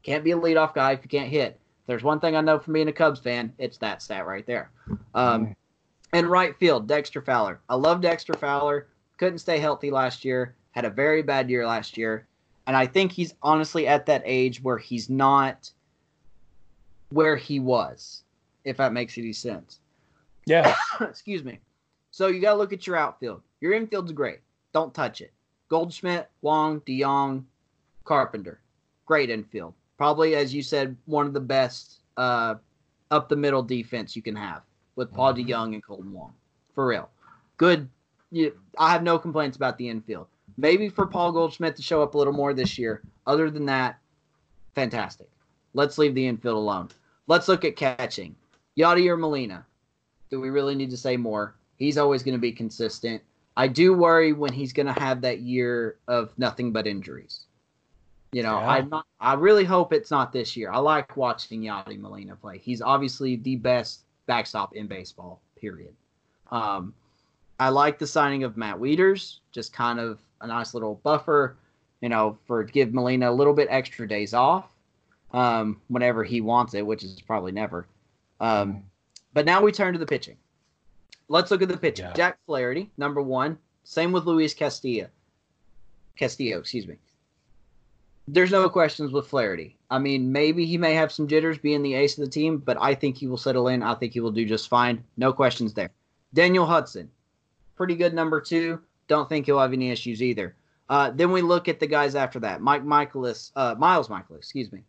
Can't 0.04 0.22
be 0.22 0.30
a 0.30 0.36
leadoff 0.36 0.74
guy 0.74 0.92
if 0.92 1.00
you 1.02 1.08
can't 1.08 1.28
hit. 1.28 1.58
If 1.80 1.86
there's 1.88 2.04
one 2.04 2.20
thing 2.20 2.36
I 2.36 2.40
know 2.40 2.60
from 2.60 2.74
being 2.74 2.86
a 2.86 2.92
Cubs 2.92 3.18
fan, 3.18 3.52
it's 3.58 3.78
that 3.78 4.00
stat 4.00 4.24
right 4.26 4.46
there. 4.46 4.70
Um, 5.14 5.56
and 6.12 6.28
right 6.28 6.56
field, 6.56 6.86
Dexter 6.86 7.20
Fowler. 7.20 7.60
I 7.68 7.74
love 7.74 8.00
Dexter 8.00 8.34
Fowler. 8.34 8.86
Couldn't 9.16 9.38
stay 9.38 9.58
healthy 9.58 9.90
last 9.90 10.24
year. 10.24 10.54
Had 10.70 10.84
a 10.84 10.90
very 10.90 11.22
bad 11.22 11.50
year 11.50 11.66
last 11.66 11.98
year. 11.98 12.28
And 12.68 12.76
I 12.76 12.86
think 12.86 13.10
he's 13.10 13.34
honestly 13.42 13.88
at 13.88 14.06
that 14.06 14.22
age 14.24 14.62
where 14.62 14.78
he's 14.78 15.10
not 15.10 15.68
where 17.10 17.36
he 17.36 17.58
was, 17.58 18.22
if 18.64 18.76
that 18.76 18.92
makes 18.92 19.18
any 19.18 19.32
sense. 19.32 19.80
yeah. 20.46 20.76
Excuse 21.00 21.42
me. 21.42 21.58
So 22.12 22.28
you 22.28 22.40
got 22.40 22.52
to 22.52 22.58
look 22.58 22.72
at 22.72 22.86
your 22.86 22.96
outfield. 22.96 23.42
Your 23.60 23.72
infield's 23.72 24.12
great. 24.12 24.38
Don't 24.72 24.94
touch 24.94 25.20
it. 25.20 25.32
Goldschmidt, 25.68 26.28
Wong, 26.42 26.80
DeJong, 26.80 27.44
Carpenter. 28.04 28.60
Great 29.06 29.30
infield. 29.30 29.74
Probably, 29.96 30.34
as 30.34 30.54
you 30.54 30.62
said, 30.62 30.96
one 31.06 31.26
of 31.26 31.32
the 31.32 31.40
best 31.40 32.00
uh, 32.16 32.56
up 33.10 33.28
the 33.28 33.36
middle 33.36 33.62
defense 33.62 34.14
you 34.16 34.22
can 34.22 34.36
have 34.36 34.62
with 34.96 35.12
Paul 35.12 35.32
Mhm. 35.34 35.46
DeJong 35.48 35.74
and 35.74 35.84
Kolten 35.84 36.10
Wong. 36.12 36.32
For 36.74 36.86
real. 36.86 37.08
Good. 37.56 37.88
You, 38.30 38.58
I 38.78 38.90
have 38.92 39.02
no 39.02 39.18
complaints 39.18 39.56
about 39.56 39.76
the 39.78 39.88
infield. 39.88 40.26
Maybe 40.56 40.88
for 40.88 41.06
Paul 41.06 41.32
Goldschmidt 41.32 41.76
to 41.76 41.82
show 41.82 42.02
up 42.02 42.14
a 42.14 42.18
little 42.18 42.32
more 42.32 42.52
this 42.54 42.78
year. 42.78 43.02
Other 43.26 43.50
than 43.50 43.66
that, 43.66 43.98
fantastic. 44.74 45.28
Let's 45.74 45.98
leave 45.98 46.14
the 46.14 46.26
infield 46.26 46.56
alone. 46.56 46.88
Let's 47.26 47.48
look 47.48 47.64
at 47.64 47.76
catching. 47.76 48.34
Yadier 48.76 49.18
Molina. 49.18 49.64
Do 50.30 50.40
we 50.40 50.50
really 50.50 50.74
need 50.74 50.90
to 50.90 50.96
say 50.96 51.16
more? 51.16 51.54
He's 51.76 51.98
always 51.98 52.22
going 52.22 52.34
to 52.34 52.40
be 52.40 52.52
consistent. 52.52 53.22
I 53.56 53.68
do 53.68 53.92
worry 53.92 54.32
when 54.32 54.52
he's 54.52 54.72
going 54.72 54.86
to 54.86 54.98
have 55.00 55.20
that 55.22 55.40
year 55.40 55.96
of 56.08 56.32
nothing 56.38 56.72
but 56.72 56.86
injuries. 56.86 57.40
You 58.32 58.42
know, 58.42 58.58
Yeah. 58.60 58.84
Not. 58.88 59.06
I 59.20 59.34
really 59.34 59.64
hope 59.64 59.92
it's 59.92 60.10
not 60.10 60.32
this 60.32 60.56
year. 60.56 60.70
I 60.70 60.78
like 60.78 61.16
watching 61.16 61.62
Yadi 61.62 61.98
Molina 61.98 62.34
play. 62.34 62.58
He's 62.58 62.80
obviously 62.80 63.36
the 63.36 63.56
best 63.56 64.04
backstop 64.26 64.74
in 64.74 64.86
baseball. 64.86 65.42
Period. 65.56 65.94
Um, 66.50 66.94
I 67.60 67.68
like 67.68 67.98
the 67.98 68.06
signing 68.06 68.42
of 68.42 68.56
Matt 68.56 68.78
Wieters. 68.78 69.38
Just 69.52 69.72
kind 69.72 70.00
of 70.00 70.18
a 70.40 70.46
nice 70.46 70.72
little 70.72 70.96
buffer. 71.02 71.56
You 72.00 72.08
know, 72.08 72.38
for 72.46 72.64
give 72.64 72.94
Molina 72.94 73.30
a 73.30 73.32
little 73.32 73.54
bit 73.54 73.68
extra 73.70 74.08
days 74.08 74.34
off 74.34 74.66
um, 75.32 75.80
whenever 75.88 76.24
he 76.24 76.40
wants 76.40 76.74
it, 76.74 76.84
which 76.84 77.04
is 77.04 77.20
probably 77.20 77.52
never. 77.52 77.86
Um, 78.40 78.82
but 79.34 79.46
now 79.46 79.62
we 79.62 79.72
turn 79.72 79.92
to 79.92 79.98
the 79.98 80.06
pitching. 80.06 80.36
Let's 81.32 81.50
look 81.50 81.62
at 81.62 81.68
the 81.68 81.78
pitching. 81.78 82.04
Yeah. 82.04 82.12
Jack 82.12 82.38
Flaherty, 82.44 82.90
number 82.98 83.22
one. 83.22 83.56
Same 83.84 84.12
with 84.12 84.26
Luis 84.26 84.52
Castillo. 84.52 85.08
Castillo, 86.14 86.58
excuse 86.58 86.86
me. 86.86 86.96
There's 88.28 88.50
no 88.50 88.68
questions 88.68 89.12
with 89.12 89.26
Flaherty. 89.26 89.78
I 89.90 89.98
mean, 89.98 90.30
maybe 90.30 90.66
he 90.66 90.76
may 90.76 90.92
have 90.92 91.10
some 91.10 91.26
jitters 91.26 91.56
being 91.56 91.82
the 91.82 91.94
ace 91.94 92.18
of 92.18 92.24
the 92.24 92.30
team, 92.30 92.58
but 92.58 92.76
I 92.80 92.94
think 92.94 93.16
he 93.16 93.26
will 93.26 93.38
settle 93.38 93.68
in. 93.68 93.82
I 93.82 93.94
think 93.94 94.12
he 94.12 94.20
will 94.20 94.30
do 94.30 94.44
just 94.44 94.68
fine. 94.68 95.02
No 95.16 95.32
questions 95.32 95.72
there. 95.72 95.90
Daniel 96.34 96.66
Hudson, 96.66 97.10
pretty 97.76 97.96
good 97.96 98.12
number 98.12 98.38
two. 98.38 98.78
Don't 99.08 99.26
think 99.28 99.46
he'll 99.46 99.58
have 99.58 99.72
any 99.72 99.90
issues 99.90 100.22
either. 100.22 100.54
Uh, 100.90 101.10
then 101.10 101.32
we 101.32 101.40
look 101.40 101.66
at 101.66 101.80
the 101.80 101.86
guys 101.86 102.14
after 102.14 102.38
that. 102.40 102.60
Mike 102.60 102.84
Mikolas, 102.84 103.52
uh, 103.56 103.74
Miles 103.78 104.08
Mikolas, 104.08 104.36
excuse 104.38 104.70
me. 104.70 104.82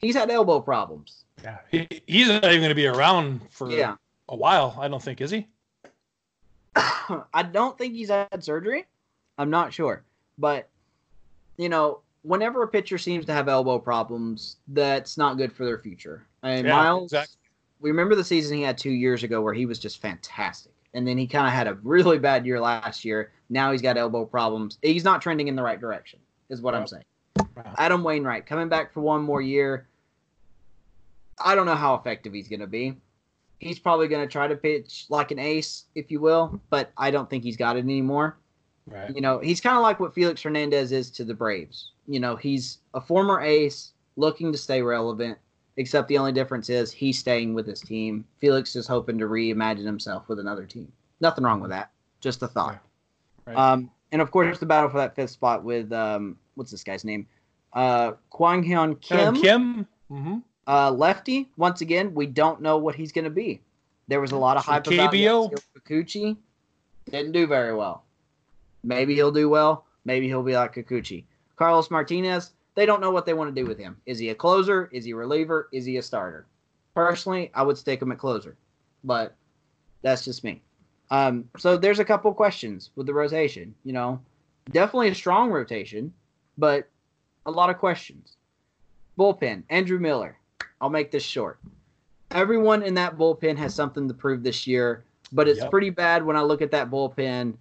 He's 0.00 0.16
had 0.16 0.30
elbow 0.30 0.60
problems. 0.60 1.24
Yeah. 1.44 1.58
He, 1.70 1.86
he's 2.08 2.26
not 2.28 2.44
even 2.44 2.58
going 2.58 2.68
to 2.70 2.74
be 2.74 2.86
around 2.88 3.40
for 3.50 3.70
Yeah. 3.70 3.94
a 4.28 4.36
while, 4.36 4.76
I 4.80 4.88
don't 4.88 5.02
think, 5.02 5.20
is 5.20 5.30
he? 5.30 5.46
I 7.34 7.42
don't 7.42 7.76
think 7.78 7.94
he's 7.94 8.10
had 8.10 8.42
surgery. 8.42 8.86
I'm 9.38 9.50
not 9.50 9.72
sure. 9.72 10.04
But, 10.38 10.68
you 11.56 11.68
know, 11.68 12.00
whenever 12.22 12.62
a 12.62 12.68
pitcher 12.68 12.98
seems 12.98 13.24
to 13.26 13.32
have 13.32 13.48
elbow 13.48 13.78
problems, 13.78 14.56
that's 14.68 15.16
not 15.16 15.38
good 15.38 15.52
for 15.52 15.64
their 15.64 15.78
future. 15.78 16.26
And 16.42 16.66
Yeah, 16.66 16.76
Miles, 16.76 17.12
exactly. 17.12 17.36
we 17.80 17.90
remember 17.90 18.14
the 18.14 18.24
season 18.24 18.56
he 18.56 18.62
had 18.62 18.76
two 18.76 18.90
years 18.90 19.22
ago 19.22 19.40
where 19.40 19.54
he 19.54 19.66
was 19.66 19.78
just 19.78 20.00
fantastic. 20.00 20.72
And 20.94 21.06
then 21.06 21.18
he 21.18 21.26
kind 21.26 21.46
of 21.46 21.52
had 21.52 21.66
a 21.66 21.74
really 21.82 22.18
bad 22.18 22.46
year 22.46 22.60
last 22.60 23.04
year. 23.04 23.32
Now 23.50 23.72
he's 23.72 23.82
got 23.82 23.96
elbow 23.96 24.24
problems. 24.24 24.78
He's 24.82 25.04
not 25.04 25.22
trending 25.22 25.48
in 25.48 25.56
the 25.56 25.62
right 25.62 25.80
direction, 25.80 26.18
is 26.48 26.60
what 26.60 26.74
I'm 26.74 26.86
saying. 26.86 27.04
Wow. 27.36 27.74
Adam 27.78 28.02
Wainwright 28.02 28.46
coming 28.46 28.68
back 28.68 28.92
for 28.92 29.00
one 29.00 29.22
more 29.22 29.42
year. 29.42 29.86
I 31.38 31.54
don't 31.54 31.66
know 31.66 31.74
how 31.74 31.94
effective 31.94 32.32
he's 32.32 32.48
going 32.48 32.60
to 32.60 32.66
be. 32.66 32.96
He's 33.58 33.78
probably 33.78 34.08
going 34.08 34.26
to 34.26 34.30
try 34.30 34.46
to 34.48 34.56
pitch 34.56 35.06
like 35.08 35.30
an 35.30 35.38
ace, 35.38 35.84
if 35.94 36.10
you 36.10 36.20
will, 36.20 36.60
but 36.70 36.92
I 36.96 37.10
don't 37.10 37.28
think 37.28 37.42
he's 37.42 37.56
got 37.56 37.76
it 37.76 37.80
anymore. 37.80 38.36
Right. 38.86 39.14
You 39.14 39.20
know, 39.20 39.38
he's 39.38 39.60
kind 39.60 39.76
of 39.76 39.82
like 39.82 39.98
what 39.98 40.14
Felix 40.14 40.42
Hernandez 40.42 40.92
is 40.92 41.10
to 41.12 41.24
the 41.24 41.34
Braves. 41.34 41.92
You 42.06 42.20
know, 42.20 42.36
he's 42.36 42.78
a 42.94 43.00
former 43.00 43.40
ace 43.40 43.92
looking 44.16 44.52
to 44.52 44.58
stay 44.58 44.82
relevant, 44.82 45.38
except 45.76 46.08
the 46.08 46.18
only 46.18 46.32
difference 46.32 46.70
is 46.70 46.92
he's 46.92 47.18
staying 47.18 47.54
with 47.54 47.66
his 47.66 47.80
team. 47.80 48.24
Felix 48.38 48.76
is 48.76 48.86
hoping 48.86 49.18
to 49.18 49.24
reimagine 49.24 49.84
himself 49.86 50.28
with 50.28 50.38
another 50.38 50.66
team. 50.66 50.92
Nothing 51.20 51.44
wrong 51.44 51.60
with 51.60 51.70
that. 51.70 51.90
Just 52.20 52.42
a 52.42 52.48
thought. 52.48 52.78
Right. 53.46 53.56
Um, 53.56 53.90
and 54.12 54.22
of 54.22 54.30
course, 54.30 54.58
the 54.58 54.66
battle 54.66 54.90
for 54.90 54.98
that 54.98 55.16
fifth 55.16 55.30
spot 55.30 55.64
with 55.64 55.92
um, 55.92 56.38
what's 56.54 56.70
this 56.70 56.84
guy's 56.84 57.04
name? 57.04 57.26
Uh, 57.72 58.12
Kwang 58.30 58.64
Hyun 58.64 59.00
Kim, 59.00 59.34
Kim. 59.34 59.42
Kim. 59.42 59.86
hmm 60.08 60.38
Uh, 60.66 60.90
lefty. 60.90 61.48
Once 61.56 61.80
again, 61.80 62.14
we 62.14 62.26
don't 62.26 62.60
know 62.60 62.76
what 62.76 62.94
he's 62.94 63.12
going 63.12 63.24
to 63.24 63.30
be. 63.30 63.60
There 64.08 64.20
was 64.20 64.32
a 64.32 64.36
lot 64.36 64.56
of 64.56 64.64
hype 64.64 64.86
about 64.86 65.12
KBO. 65.12 65.52
Yasuo 65.52 65.60
Kikuchi. 65.80 66.36
Didn't 67.10 67.32
do 67.32 67.46
very 67.46 67.74
well. 67.74 68.04
Maybe 68.82 69.14
he'll 69.14 69.32
do 69.32 69.48
well. 69.48 69.84
Maybe 70.04 70.26
he'll 70.26 70.42
be 70.42 70.56
like 70.56 70.74
Kikuchi. 70.74 71.24
Carlos 71.56 71.90
Martinez. 71.90 72.52
They 72.74 72.86
don't 72.86 73.00
know 73.00 73.10
what 73.10 73.26
they 73.26 73.34
want 73.34 73.54
to 73.54 73.60
do 73.60 73.66
with 73.66 73.78
him. 73.78 73.96
Is 74.06 74.18
he 74.18 74.28
a 74.28 74.34
closer? 74.34 74.88
Is 74.92 75.04
he 75.04 75.12
a 75.12 75.16
reliever? 75.16 75.68
Is 75.72 75.84
he 75.84 75.96
a 75.96 76.02
starter? 76.02 76.46
Personally, 76.94 77.50
I 77.54 77.62
would 77.62 77.78
stick 77.78 78.02
him 78.02 78.12
at 78.12 78.18
closer, 78.18 78.56
but 79.02 79.34
that's 80.02 80.24
just 80.24 80.44
me. 80.44 80.62
Um, 81.10 81.48
so 81.56 81.76
there's 81.76 82.00
a 82.00 82.04
couple 82.04 82.32
questions 82.34 82.90
with 82.96 83.06
the 83.06 83.14
rotation. 83.14 83.74
You 83.84 83.92
know, 83.92 84.20
definitely 84.70 85.08
a 85.08 85.14
strong 85.14 85.50
rotation, 85.50 86.12
but 86.58 86.88
a 87.46 87.50
lot 87.50 87.70
of 87.70 87.78
questions. 87.78 88.36
Bullpen, 89.18 89.62
Andrew 89.70 89.98
Miller. 89.98 90.36
I'll 90.80 90.90
make 90.90 91.10
this 91.10 91.22
short. 91.22 91.58
Everyone 92.30 92.82
in 92.82 92.94
that 92.94 93.16
bullpen 93.16 93.56
has 93.56 93.74
something 93.74 94.08
to 94.08 94.14
prove 94.14 94.42
this 94.42 94.66
year, 94.66 95.04
but 95.32 95.48
it's 95.48 95.60
Yep. 95.60 95.70
pretty 95.70 95.90
bad 95.90 96.24
when 96.24 96.36
I 96.36 96.42
look 96.42 96.62
at 96.62 96.70
that 96.72 96.90
bullpen 96.90 97.54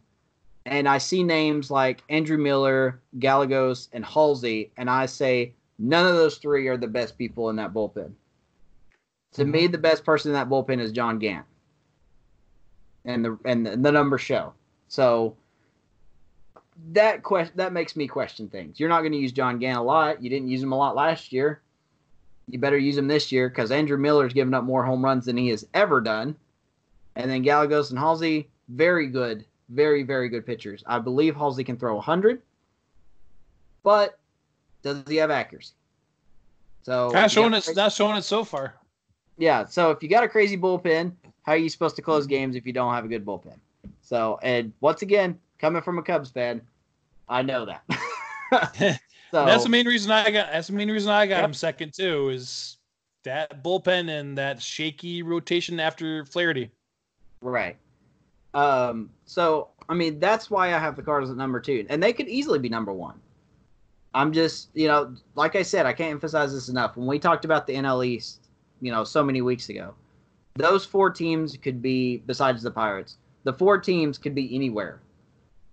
and 0.66 0.90
I 0.90 0.98
see 0.98 1.24
names 1.24 1.70
like 1.70 2.04
Andrew 2.10 2.38
Miller, 2.38 3.00
Gallegos, 3.20 3.90
and 3.94 4.04
Helsley, 4.04 4.72
and 4.78 4.90
I 4.90 5.06
say 5.06 5.54
none 5.78 6.08
of 6.08 6.16
those 6.16 6.38
three 6.38 6.68
are 6.68 6.78
the 6.78 6.88
best 6.88 7.18
people 7.18 7.50
in 7.50 7.56
that 7.58 7.74
bullpen. 7.74 8.12
To 9.34 9.46
me, 9.46 9.64
mm-hmm. 9.64 9.72
the 9.72 9.78
best 9.78 10.04
person 10.04 10.32
in 10.32 10.34
that 10.34 10.50
bullpen 10.50 10.80
is 10.80 10.92
John 10.92 11.20
Gant, 11.20 11.46
and 13.04 13.24
the 13.24 13.38
and 13.46 13.66
the, 13.66 13.78
the 13.78 13.92
numbers 13.92 14.22
show. 14.22 14.54
So 14.88 15.36
that 16.94 17.24
question 17.24 17.54
that 17.58 17.74
makes 17.74 17.96
me 17.96 18.08
question 18.08 18.50
things. 18.50 18.80
You're 18.80 18.90
not 18.90 19.02
going 19.02 19.12
to 19.12 19.18
use 19.18 19.32
John 19.32 19.60
Gant 19.60 19.78
a 19.78 19.82
lot. 19.82 20.24
You 20.24 20.30
didn't 20.30 20.48
use 20.48 20.64
him 20.64 20.72
a 20.72 20.78
lot 20.78 20.96
last 20.96 21.32
year. 21.32 21.62
You 22.48 22.60
better 22.60 22.78
use 22.78 22.98
him 22.98 23.08
this 23.08 23.32
year 23.32 23.50
because 23.50 23.72
Andrew 23.72 23.98
Miller's 23.98 24.34
given 24.34 24.54
up 24.54 24.64
more 24.64 24.84
home 24.84 25.04
runs 25.04 25.26
than 25.26 25.38
he 25.38 25.50
has 25.50 25.66
ever 25.74 26.00
done. 26.02 26.36
And 27.16 27.30
then 27.30 27.42
Gallegos 27.42 27.92
and 27.92 28.00
Helsley, 28.00 28.46
very 28.70 29.08
good, 29.08 29.46
very 29.70 30.04
very 30.04 30.30
good 30.30 30.46
pitchers. 30.46 30.84
I 30.86 31.00
believe 31.00 31.36
Helsley 31.36 31.66
can 31.66 31.78
throw 31.78 31.96
100, 31.96 32.42
but 33.84 34.20
does 34.84 35.04
he 35.08 35.16
have 35.16 35.32
accuracy? 35.32 35.74
So 36.84 37.10
Not 37.10 37.32
showing 37.32 37.54
it. 37.54 37.68
Not 37.76 37.92
showing 37.94 38.18
it 38.18 38.24
so 38.24 38.44
far. 38.44 38.76
yeah, 39.38 39.66
so 39.66 39.90
if 39.92 40.04
you 40.04 40.10
got 40.10 40.24
a 40.24 40.30
crazy 40.30 40.58
bullpen, 40.58 41.14
how 41.44 41.54
are 41.54 41.58
you 41.58 41.70
supposed 41.70 41.96
to 41.96 42.02
close 42.02 42.28
games 42.28 42.56
if 42.56 42.66
you 42.66 42.74
don't 42.74 42.94
have 42.94 43.06
a 43.06 43.08
good 43.08 43.26
bullpen? 43.26 43.58
So, 44.02 44.38
and 44.44 44.72
once 44.82 45.02
again, 45.02 45.40
coming 45.58 45.82
from 45.82 45.98
a 45.98 46.04
Cubs 46.04 46.30
fan, 46.30 46.62
I 47.28 47.42
know 47.42 47.66
that. 47.66 47.82
so 49.36 49.46
that's 49.46 49.64
the 49.64 49.70
main 49.70 49.86
reason 49.86 50.12
I 50.12 50.32
got. 50.32 50.52
That's 50.52 50.68
the 50.68 50.74
main 50.74 50.90
reason 50.90 51.12
I 51.12 51.26
got 51.28 51.38
Yep. 51.38 51.46
him 51.46 51.54
second 51.54 51.94
too. 51.94 52.30
Is 52.30 52.78
that 53.26 53.64
bullpen 53.64 54.10
and 54.10 54.38
that 54.38 54.62
shaky 54.62 55.24
rotation 55.24 55.80
after 55.80 56.24
Flaherty. 56.26 56.72
right. 57.42 57.76
Um, 58.54 59.10
so 59.26 59.70
I 59.90 59.94
mean, 59.94 60.20
that's 60.22 60.50
why 60.50 60.68
I 60.74 60.80
have 60.80 60.96
the 60.96 61.02
Cardinals 61.02 61.32
at 61.32 61.38
number 61.38 61.60
two, 61.60 61.86
and 61.90 62.02
they 62.02 62.14
could 62.14 62.30
easily 62.30 62.60
be 62.60 62.70
number 62.70 62.94
one. 62.94 63.20
I'm 64.14 64.32
just, 64.32 64.70
you 64.74 64.88
know, 64.88 65.14
like 65.36 65.58
I 65.58 65.62
said, 65.62 65.86
I 65.86 65.92
can't 65.92 66.12
emphasize 66.12 66.54
this 66.54 66.70
enough. 66.70 66.96
When 66.96 67.06
we 67.06 67.20
talked 67.20 67.44
about 67.44 67.68
the 67.68 67.74
NL 67.76 68.06
East, 68.06 68.48
you 68.80 68.90
know, 68.90 69.04
so 69.04 69.22
many 69.22 69.42
weeks 69.42 69.68
ago, 69.68 69.94
those 70.56 70.86
four 70.86 71.10
teams 71.10 71.58
could 71.58 71.82
be, 71.82 72.24
besides 72.26 72.64
the 72.64 72.72
Pirates, 72.72 73.18
the 73.44 73.52
four 73.52 73.78
teams 73.78 74.18
could 74.18 74.34
be 74.34 74.56
anywhere. 74.56 75.02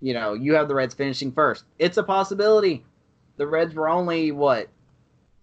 You 0.00 0.14
know, 0.14 0.34
you 0.34 0.54
have 0.54 0.66
the 0.66 0.74
Reds 0.74 0.94
finishing 0.94 1.30
first. 1.30 1.64
It's 1.78 1.98
a 1.98 2.02
possibility. 2.02 2.84
The 3.42 3.48
Reds 3.48 3.74
were 3.74 3.88
only 3.88 4.30
what, 4.30 4.68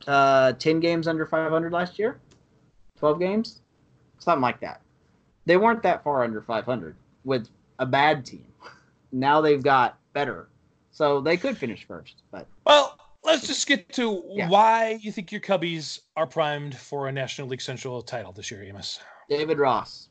uh, 0.08 0.54
ten 0.54 0.80
games 0.80 1.06
under 1.06 1.26
500 1.26 1.74
last 1.74 2.00
year, 2.00 2.18
twelve 2.98 3.20
games, 3.20 3.60
something 4.20 4.42
like 4.42 4.62
that. 4.62 4.80
They 5.46 5.58
weren't 5.58 5.84
that 5.84 6.02
far 6.02 6.24
under 6.24 6.42
500 6.42 6.96
with 7.26 7.50
a 7.80 7.86
bad 7.86 8.26
team. 8.26 8.46
Now 9.12 9.42
they've 9.42 9.62
got 9.64 9.98
better, 10.14 10.48
so 10.92 11.20
they 11.20 11.36
could 11.36 11.58
finish 11.58 11.84
first. 11.84 12.22
But 12.32 12.46
Well, 12.66 12.98
let's 13.24 13.48
just 13.48 13.68
get 13.68 13.92
to 13.94 14.24
Yeah. 14.30 14.48
why 14.48 15.00
you 15.02 15.12
think 15.12 15.32
your 15.32 15.42
Cubbies 15.42 16.00
are 16.16 16.28
primed 16.28 16.78
for 16.78 17.08
a 17.08 17.12
National 17.12 17.48
League 17.48 17.60
Central 17.60 18.02
title 18.04 18.32
this 18.32 18.50
year, 18.52 18.64
Amos. 18.64 19.00
David 19.28 19.58
Ross. 19.58 20.08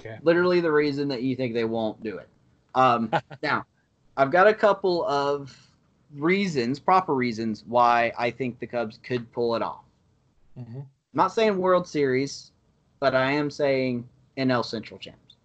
Okay. 0.00 0.18
Literally 0.22 0.60
the 0.60 0.72
reason 0.72 1.06
that 1.08 1.22
you 1.22 1.36
think 1.36 1.54
they 1.54 1.64
won't 1.64 2.02
do 2.02 2.18
it. 2.18 2.28
Um, 2.74 3.10
now, 3.42 3.64
I've 4.16 4.32
got 4.32 4.48
a 4.48 4.52
couple 4.54 5.06
of 5.06 5.56
reasons, 6.16 6.78
proper 6.78 7.14
reasons, 7.14 7.64
why 7.66 8.12
I 8.18 8.30
think 8.30 8.58
the 8.58 8.66
Cubs 8.66 8.98
could 9.02 9.30
pull 9.32 9.54
it 9.56 9.62
off. 9.62 9.84
Mm-hmm. 10.58 10.78
I'm 10.78 10.86
not 11.12 11.32
saying 11.32 11.58
World 11.58 11.86
Series, 11.86 12.52
but 13.00 13.14
I 13.14 13.30
am 13.32 13.50
saying 13.50 14.08
NL 14.36 14.64
Central 14.64 14.98
champs. 14.98 15.36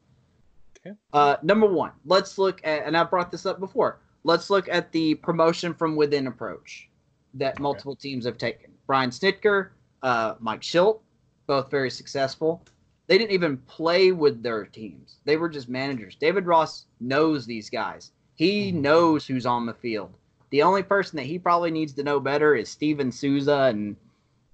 Okay. 0.80 0.96
Uh, 1.14 1.36
number 1.44 1.68
one, 1.68 1.92
let's 2.06 2.38
look 2.38 2.62
at, 2.64 2.86
and 2.86 2.96
I 2.96 3.04
brought 3.04 3.32
this 3.32 3.46
up 3.46 3.60
before. 3.60 4.00
Let's 4.24 4.50
look 4.50 4.68
at 4.70 4.92
the 4.92 5.16
promotion 5.16 5.74
from 5.74 5.96
within 5.96 6.28
approach 6.28 6.90
that 7.36 7.54
Okay. 7.56 7.62
multiple 7.64 7.96
teams 7.96 8.26
have 8.26 8.38
taken. 8.38 8.72
Brian 8.88 9.10
Snitker, 9.10 9.70
uh, 10.04 10.36
Mike 10.40 10.62
Shildt, 10.62 11.00
both 11.48 11.70
very 11.70 11.90
successful. 11.92 12.64
They 13.08 13.18
didn't 13.18 13.32
even 13.32 13.58
play 13.58 14.12
with 14.12 14.42
their 14.44 14.66
teams; 14.66 15.18
they 15.26 15.36
were 15.38 15.50
just 15.50 15.68
managers. 15.68 16.16
David 16.16 16.46
Ross 16.46 16.86
knows 17.00 17.46
these 17.46 17.70
guys. 17.70 18.12
He 18.36 18.72
Mhm. 18.72 18.76
knows 18.76 19.26
who's 19.28 19.46
on 19.46 19.66
the 19.66 19.74
field. 19.74 20.14
The 20.50 20.64
only 20.64 20.84
person 20.84 21.18
that 21.18 21.26
he 21.26 21.38
probably 21.38 21.72
needs 21.72 21.94
to 21.94 22.04
know 22.04 22.20
better 22.20 22.56
is 22.56 22.70
Steven 22.70 23.12
Souza 23.12 23.70
and 23.72 23.96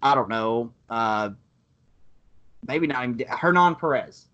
I 0.02 0.14
don't 0.14 0.30
know, 0.30 0.72
uh, 0.90 1.32
maybe 2.68 2.88
not 2.88 3.04
even 3.04 3.28
Hernan 3.28 3.76
Perez. 3.76 4.28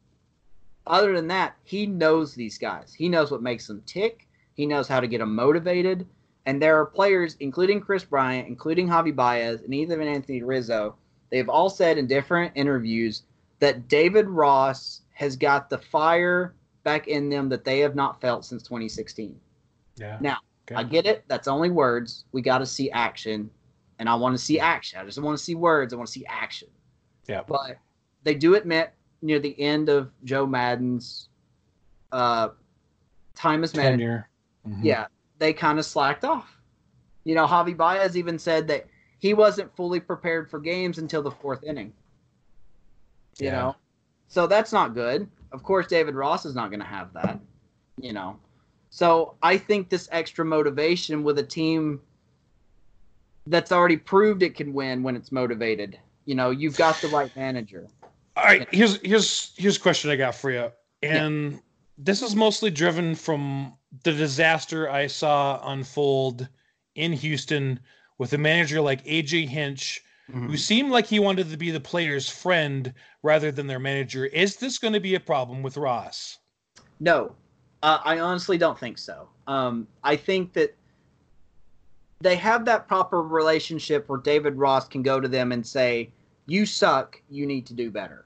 Other 0.87 1.15
than 1.15 1.27
that, 1.27 1.55
he 1.63 1.85
knows 1.85 2.33
these 2.33 2.57
guys. 2.57 2.93
He 2.93 3.07
knows 3.07 3.31
what 3.31 3.43
makes 3.43 3.67
them 3.67 3.83
tick. 3.85 4.27
He 4.55 4.65
knows 4.65 4.87
how 4.87 4.99
to 4.99 5.07
get 5.07 5.19
them 5.19 5.35
motivated. 5.35 6.07
And 6.45 6.61
there 6.61 6.79
are 6.79 6.85
players, 6.85 7.37
including 7.39 7.81
Kris 7.81 8.03
Bryant, 8.03 8.47
including 8.47 8.87
Javi 8.87 9.15
Baez, 9.15 9.61
and 9.61 9.73
even 9.73 10.01
Anthony 10.01 10.41
Rizzo, 10.41 10.95
they've 11.29 11.49
all 11.49 11.69
said 11.69 11.97
in 11.97 12.07
different 12.07 12.51
interviews 12.55 13.23
that 13.59 13.87
David 13.87 14.27
Ross 14.27 15.01
has 15.13 15.37
got 15.37 15.69
the 15.69 15.77
fire 15.77 16.55
back 16.83 17.07
in 17.07 17.29
them 17.29 17.47
that 17.49 17.63
they 17.63 17.79
have 17.79 17.95
not 17.95 18.19
felt 18.19 18.43
since 18.43 18.63
2016. 18.63 19.39
Yeah. 19.97 20.17
Now, 20.19 20.37
Okay. 20.71 20.79
I 20.79 20.83
get 20.83 21.05
it. 21.05 21.23
That's 21.27 21.47
only 21.47 21.69
words. 21.69 22.25
We 22.31 22.41
got 22.41 22.59
to 22.59 22.65
see 22.65 22.89
action. 22.91 23.49
And 23.99 24.09
I 24.09 24.15
want 24.15 24.35
to 24.37 24.43
see 24.43 24.59
action. 24.59 24.99
I 24.99 25.05
just 25.05 25.19
want 25.21 25.37
to 25.37 25.43
see 25.43 25.53
words. 25.55 25.93
I 25.93 25.97
want 25.97 26.07
to 26.07 26.13
see 26.13 26.25
action. 26.25 26.69
Yeah. 27.27 27.41
But 27.47 27.77
they 28.23 28.33
do 28.35 28.55
admit 28.55 28.93
near 29.21 29.39
the 29.39 29.59
end 29.59 29.89
of 29.89 30.11
Joe 30.23 30.45
Maddon's 30.47 31.29
uh, 32.11 32.49
time 33.35 33.63
as 33.63 33.75
manager. 33.75 34.27
Mhm. 34.67 34.83
yeah, 34.83 35.07
they 35.39 35.53
kind 35.53 35.79
of 35.79 35.85
slacked 35.85 36.23
off. 36.23 36.57
You 37.23 37.35
know, 37.35 37.45
Javi 37.47 37.75
Baez 37.75 38.17
even 38.17 38.37
said 38.39 38.67
that 38.67 38.87
he 39.19 39.33
wasn't 39.33 39.75
fully 39.75 39.99
prepared 39.99 40.49
for 40.49 40.59
games 40.59 40.97
until 40.97 41.21
the 41.21 41.31
fourth 41.31 41.63
inning. 41.63 41.93
You 43.39 43.47
Yeah. 43.47 43.51
know, 43.51 43.75
so 44.27 44.45
that's 44.47 44.71
not 44.73 44.93
good. 44.93 45.29
Of 45.51 45.63
course, 45.63 45.87
David 45.87 46.15
Ross 46.15 46.45
is 46.45 46.55
not 46.55 46.69
going 46.69 46.79
to 46.79 46.85
have 46.85 47.13
that. 47.13 47.39
You 47.97 48.13
know, 48.13 48.39
so 48.91 49.35
I 49.41 49.57
think 49.57 49.89
this 49.89 50.09
extra 50.11 50.43
motivation 50.43 51.23
with 51.23 51.39
a 51.39 51.43
team 51.43 52.01
that's 53.47 53.71
already 53.71 53.95
proved 53.95 54.43
it 54.43 54.53
can 54.53 54.73
win 54.73 55.01
when 55.01 55.15
it's 55.15 55.31
motivated. 55.31 55.97
You 56.25 56.35
know, 56.35 56.51
you've 56.51 56.77
got 56.77 56.97
the 57.01 57.07
right 57.07 57.33
manager. 57.35 57.87
All 58.35 58.43
right, 58.43 58.67
here's 58.73 59.01
here's 59.01 59.53
here's 59.55 59.77
a 59.77 59.79
question 59.79 60.11
I 60.11 60.17
got 60.17 60.35
for 60.35 60.51
you, 60.51 60.71
and 61.01 61.59
this 61.97 62.21
is 62.21 62.35
mostly 62.35 62.69
driven 62.69 63.15
from 63.15 63.73
the 64.03 64.11
disaster 64.11 64.89
I 64.89 65.07
saw 65.07 65.61
unfold 65.71 66.47
in 66.95 67.13
Houston 67.13 67.79
with 68.17 68.33
a 68.33 68.37
manager 68.37 68.81
like 68.81 69.05
AJ 69.05 69.47
Hinch, 69.47 70.01
mm-hmm. 70.29 70.47
who 70.47 70.57
seemed 70.57 70.91
like 70.91 71.07
he 71.07 71.19
wanted 71.19 71.49
to 71.49 71.57
be 71.57 71.71
the 71.71 71.79
player's 71.79 72.29
friend 72.29 72.93
rather 73.23 73.53
than 73.53 73.67
their 73.67 73.79
manager. 73.79 74.25
Is 74.25 74.57
this 74.57 74.77
going 74.77 74.93
to 74.93 74.99
be 74.99 75.15
a 75.15 75.19
problem 75.19 75.63
with 75.63 75.77
Ross? 75.77 76.37
No, 76.99 77.35
uh, 77.83 77.99
I 78.03 78.19
honestly 78.19 78.57
don't 78.57 78.77
think 78.77 78.97
so. 78.97 79.27
Um, 79.47 79.87
I 80.03 80.15
think 80.15 80.53
that 80.53 80.75
they 82.19 82.35
have 82.35 82.65
that 82.65 82.87
proper 82.87 83.21
relationship 83.21 84.07
where 84.07 84.19
David 84.19 84.55
Ross 84.55 84.87
can 84.87 85.01
go 85.01 85.19
to 85.19 85.27
them 85.27 85.51
and 85.51 85.65
say, 85.65 86.11
"You 86.45 86.65
suck. 86.65 87.21
You 87.29 87.45
need 87.45 87.65
to 87.67 87.73
do 87.73 87.89
better." 87.89 88.25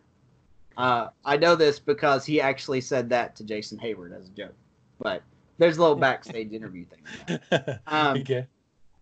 Uh, 0.78 1.08
I 1.24 1.38
know 1.38 1.56
this 1.56 1.80
because 1.80 2.26
he 2.26 2.42
actually 2.42 2.82
said 2.82 3.10
that 3.10 3.36
to 3.38 3.44
Jason 3.44 3.78
Heyward 3.78 4.18
as 4.18 4.28
a 4.28 4.32
joke. 4.32 4.56
But 5.00 5.24
There's 5.58 5.78
a 5.78 5.82
little 5.82 5.96
backstage 5.96 6.52
interview 6.52 6.86
thing. 6.86 7.40
Um, 7.88 8.18
okay. 8.18 8.46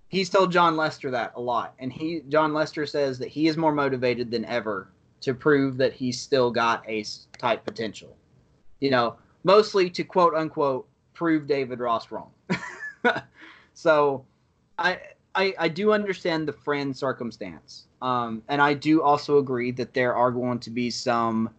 he's 0.09 0.29
told 0.29 0.51
Jon 0.51 0.77
Lester 0.77 1.09
that 1.11 1.33
a 1.35 1.41
lot, 1.41 1.73
and 1.79 1.91
he 1.91 2.21
Jon 2.29 2.53
Lester 2.53 2.85
says 2.85 3.17
that 3.19 3.29
he 3.29 3.47
is 3.47 3.57
more 3.57 3.71
motivated 3.71 4.29
than 4.29 4.45
ever 4.45 4.89
to 5.21 5.33
prove 5.33 5.77
that 5.77 5.93
he's 5.93 6.19
still 6.21 6.51
got 6.51 6.83
ace 6.87 7.27
type 7.39 7.65
potential. 7.65 8.15
You 8.81 8.91
know, 8.91 9.15
mostly 9.43 9.89
to 9.91 10.03
quote 10.03 10.33
unquote 10.33 10.87
prove 11.13 11.47
David 11.47 11.79
Ross 11.79 12.11
wrong. 12.11 12.31
so, 13.73 14.25
I, 14.77 14.99
I 15.35 15.53
I 15.59 15.67
do 15.67 15.93
understand 15.93 16.47
the 16.47 16.53
friend 16.53 16.95
circumstance, 16.95 17.85
um, 18.01 18.43
and 18.47 18.61
I 18.61 18.73
do 18.73 19.01
also 19.01 19.37
agree 19.37 19.71
that 19.71 19.93
there 19.93 20.15
are 20.15 20.31
going 20.31 20.59
to 20.59 20.69
be 20.69 20.89
some 20.89 21.49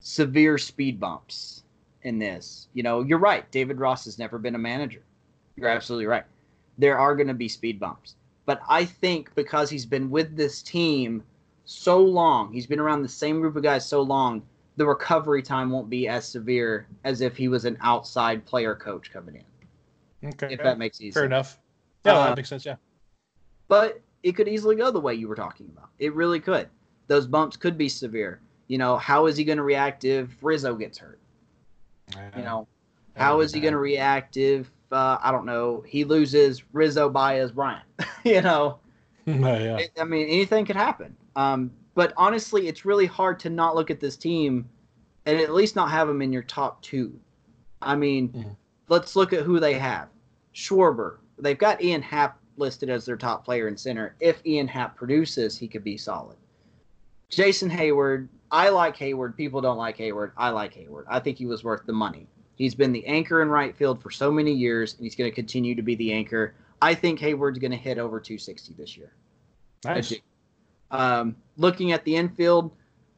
severe 0.00 0.58
speed 0.58 0.98
bumps 1.00 1.62
in 2.02 2.18
this. 2.18 2.68
You 2.74 2.82
know, 2.82 3.02
you're 3.02 3.18
right. 3.18 3.50
David 3.50 3.78
Ross 3.78 4.04
has 4.04 4.18
never 4.18 4.38
been 4.38 4.54
a 4.54 4.58
manager. 4.58 5.02
You're 5.56 5.68
absolutely 5.68 6.06
right. 6.06 6.24
There 6.78 6.98
are 6.98 7.16
going 7.16 7.28
to 7.28 7.34
be 7.34 7.48
speed 7.48 7.80
bumps. 7.80 8.14
But 8.46 8.62
I 8.68 8.84
think 8.84 9.34
because 9.34 9.68
he's 9.68 9.84
been 9.84 10.10
with 10.10 10.36
this 10.36 10.62
team 10.62 11.22
so 11.64 12.00
long, 12.00 12.52
he's 12.52 12.66
been 12.66 12.80
around 12.80 13.02
the 13.02 13.08
same 13.08 13.40
group 13.40 13.56
of 13.56 13.62
guys 13.62 13.84
so 13.84 14.00
long, 14.00 14.42
the 14.78 14.86
recovery 14.86 15.42
time 15.42 15.70
won't 15.70 15.90
be 15.90 16.06
as 16.06 16.26
severe 16.26 16.86
as 17.02 17.20
if 17.20 17.36
he 17.36 17.48
was 17.48 17.64
an 17.64 17.76
outside 17.80 18.46
player 18.46 18.76
coach 18.76 19.10
coming 19.12 19.34
in. 20.22 20.28
Okay. 20.28 20.54
If 20.54 20.62
that 20.62 20.78
makes 20.78 20.98
sense. 20.98 21.14
Fair 21.14 21.24
enough. 21.24 21.58
Yeah, 22.06 22.14
Uh, 22.14 22.24
that 22.28 22.36
makes 22.36 22.48
sense. 22.48 22.64
Yeah. 22.64 22.76
But 23.66 24.00
it 24.22 24.32
could 24.32 24.46
easily 24.46 24.76
go 24.76 24.92
the 24.92 25.00
way 25.00 25.14
you 25.14 25.26
were 25.26 25.34
talking 25.34 25.68
about. 25.72 25.90
It 25.98 26.14
really 26.14 26.38
could. 26.38 26.68
Those 27.08 27.26
bumps 27.26 27.56
could 27.56 27.76
be 27.76 27.88
severe. 27.88 28.40
You 28.68 28.78
know, 28.78 28.96
how 28.96 29.26
is 29.26 29.36
he 29.36 29.44
going 29.44 29.58
to 29.58 29.64
react 29.64 30.04
if 30.04 30.30
Rizzo 30.42 30.76
gets 30.76 30.96
hurt? 30.96 31.18
You 32.36 32.42
know, 32.42 32.68
how 33.16 33.40
is 33.40 33.52
he 33.52 33.60
going 33.60 33.72
to 33.72 33.78
react 33.78 34.36
if 34.36 34.70
uh, 34.92 35.18
I 35.20 35.32
don't 35.32 35.44
know 35.44 35.82
he 35.86 36.04
loses 36.04 36.62
Rizzo 36.72 37.10
Baez 37.10 37.50
Bryant? 37.50 37.84
you 38.24 38.42
know, 38.42 38.78
yeah. 39.26 39.80
I 40.00 40.04
mean 40.04 40.28
anything 40.28 40.64
could 40.64 40.76
happen. 40.76 41.16
Um, 41.36 41.72
but 41.98 42.12
honestly, 42.16 42.68
it's 42.68 42.84
really 42.84 43.06
hard 43.06 43.40
to 43.40 43.50
not 43.50 43.74
look 43.74 43.90
at 43.90 43.98
this 43.98 44.16
team 44.16 44.68
and 45.26 45.40
at 45.40 45.52
least 45.52 45.74
not 45.74 45.90
have 45.90 46.06
them 46.06 46.22
in 46.22 46.32
your 46.32 46.44
top 46.44 46.80
two. 46.80 47.18
I 47.82 47.96
mean, 47.96 48.54
let's 48.88 49.16
look 49.16 49.32
at 49.32 49.42
who 49.42 49.58
they 49.58 49.74
have. 49.74 50.06
Schwarber. 50.54 51.16
They've 51.40 51.58
got 51.58 51.82
Ian 51.82 52.02
Happ 52.02 52.38
listed 52.56 52.88
as 52.88 53.04
their 53.04 53.16
top 53.16 53.44
player 53.44 53.66
in 53.66 53.76
center. 53.76 54.14
If 54.20 54.46
Ian 54.46 54.68
Happ 54.68 54.94
produces, 54.94 55.58
he 55.58 55.66
could 55.66 55.82
be 55.82 55.96
solid. 55.96 56.36
Jason 57.30 57.68
Heyward. 57.68 58.28
I 58.52 58.68
like 58.68 58.96
Heyward. 58.96 59.36
People 59.36 59.60
don't 59.60 59.76
like 59.76 59.98
Heyward. 59.98 60.30
I 60.36 60.50
like 60.50 60.74
Heyward. 60.74 61.02
I 61.08 61.18
think 61.18 61.36
he 61.36 61.46
was 61.46 61.64
worth 61.64 61.84
the 61.84 61.92
money. 61.92 62.28
He's 62.54 62.76
been 62.76 62.92
the 62.92 63.04
anchor 63.06 63.42
in 63.42 63.48
right 63.48 63.76
field 63.76 64.00
for 64.00 64.12
so 64.12 64.30
many 64.30 64.52
years, 64.52 64.94
and 64.94 65.02
he's 65.02 65.16
going 65.16 65.28
to 65.28 65.34
continue 65.34 65.74
to 65.74 65.82
be 65.82 65.96
the 65.96 66.12
anchor. 66.12 66.54
I 66.80 66.94
think 66.94 67.18
Heyward's 67.18 67.58
going 67.58 67.72
to 67.72 67.76
hit 67.76 67.98
over 67.98 68.20
260 68.20 68.74
this 68.74 68.96
year. 68.96 69.14
Nice. 69.84 70.14
Um, 70.90 71.36
looking 71.56 71.92
at 71.92 72.04
the 72.04 72.16
infield, 72.16 72.70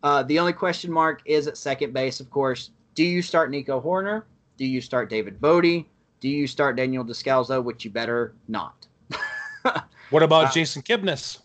uh, 0.02 0.22
the 0.24 0.38
only 0.38 0.52
question 0.52 0.90
mark 0.90 1.22
is 1.24 1.46
at 1.46 1.56
second 1.56 1.92
base, 1.92 2.20
of 2.20 2.30
course. 2.30 2.70
Do 2.94 3.04
you 3.04 3.22
start 3.22 3.50
Nico 3.50 3.80
Hoerner? 3.80 4.24
Do 4.56 4.66
you 4.66 4.80
start 4.80 5.08
David 5.10 5.40
Bote? 5.40 5.84
Do 6.20 6.28
you 6.28 6.46
start 6.46 6.76
Daniel 6.76 7.04
Descalso, 7.04 7.62
which 7.62 7.84
you 7.84 7.90
better 7.90 8.34
not? 8.48 8.86
What 10.10 10.24
about 10.24 10.46
Uh, 10.46 10.50
Jason 10.52 10.82
Kipnis? 10.82 11.38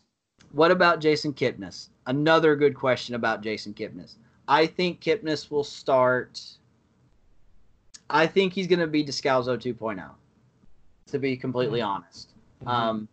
What 0.52 0.72
about 0.72 1.00
Jason 1.00 1.34
Kipnis? 1.34 1.90
Another 2.08 2.56
good 2.56 2.74
question 2.74 3.14
about 3.14 3.42
Jason 3.42 3.74
Kipnis. 3.76 4.16
I 4.48 4.66
think 4.66 5.02
Kipnis 5.02 5.52
will 5.52 5.64
start. 5.64 6.42
I 8.10 8.26
think 8.26 8.54
he's 8.54 8.66
going 8.68 8.80
to 8.80 8.88
be 8.88 9.04
Descalso 9.04 9.56
2.0, 9.58 10.10
to 11.08 11.20
be 11.20 11.38
completely 11.38 11.82
honest. 11.82 12.32
Mm-hmm. 12.62 12.68
Um, 12.68 13.08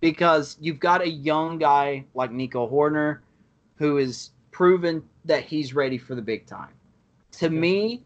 because 0.00 0.56
you've 0.60 0.80
got 0.80 1.00
a 1.02 1.08
young 1.08 1.58
guy 1.58 2.04
like 2.14 2.30
Nico 2.30 2.68
Hoerner 2.68 3.18
who 3.76 3.98
is 3.98 4.30
proven 4.50 5.02
that 5.24 5.44
he's 5.44 5.74
ready 5.74 5.98
for 5.98 6.14
the 6.14 6.22
big 6.22 6.46
time. 6.46 6.72
To 7.32 7.46
Okay. 7.46 7.54
me, 7.54 8.04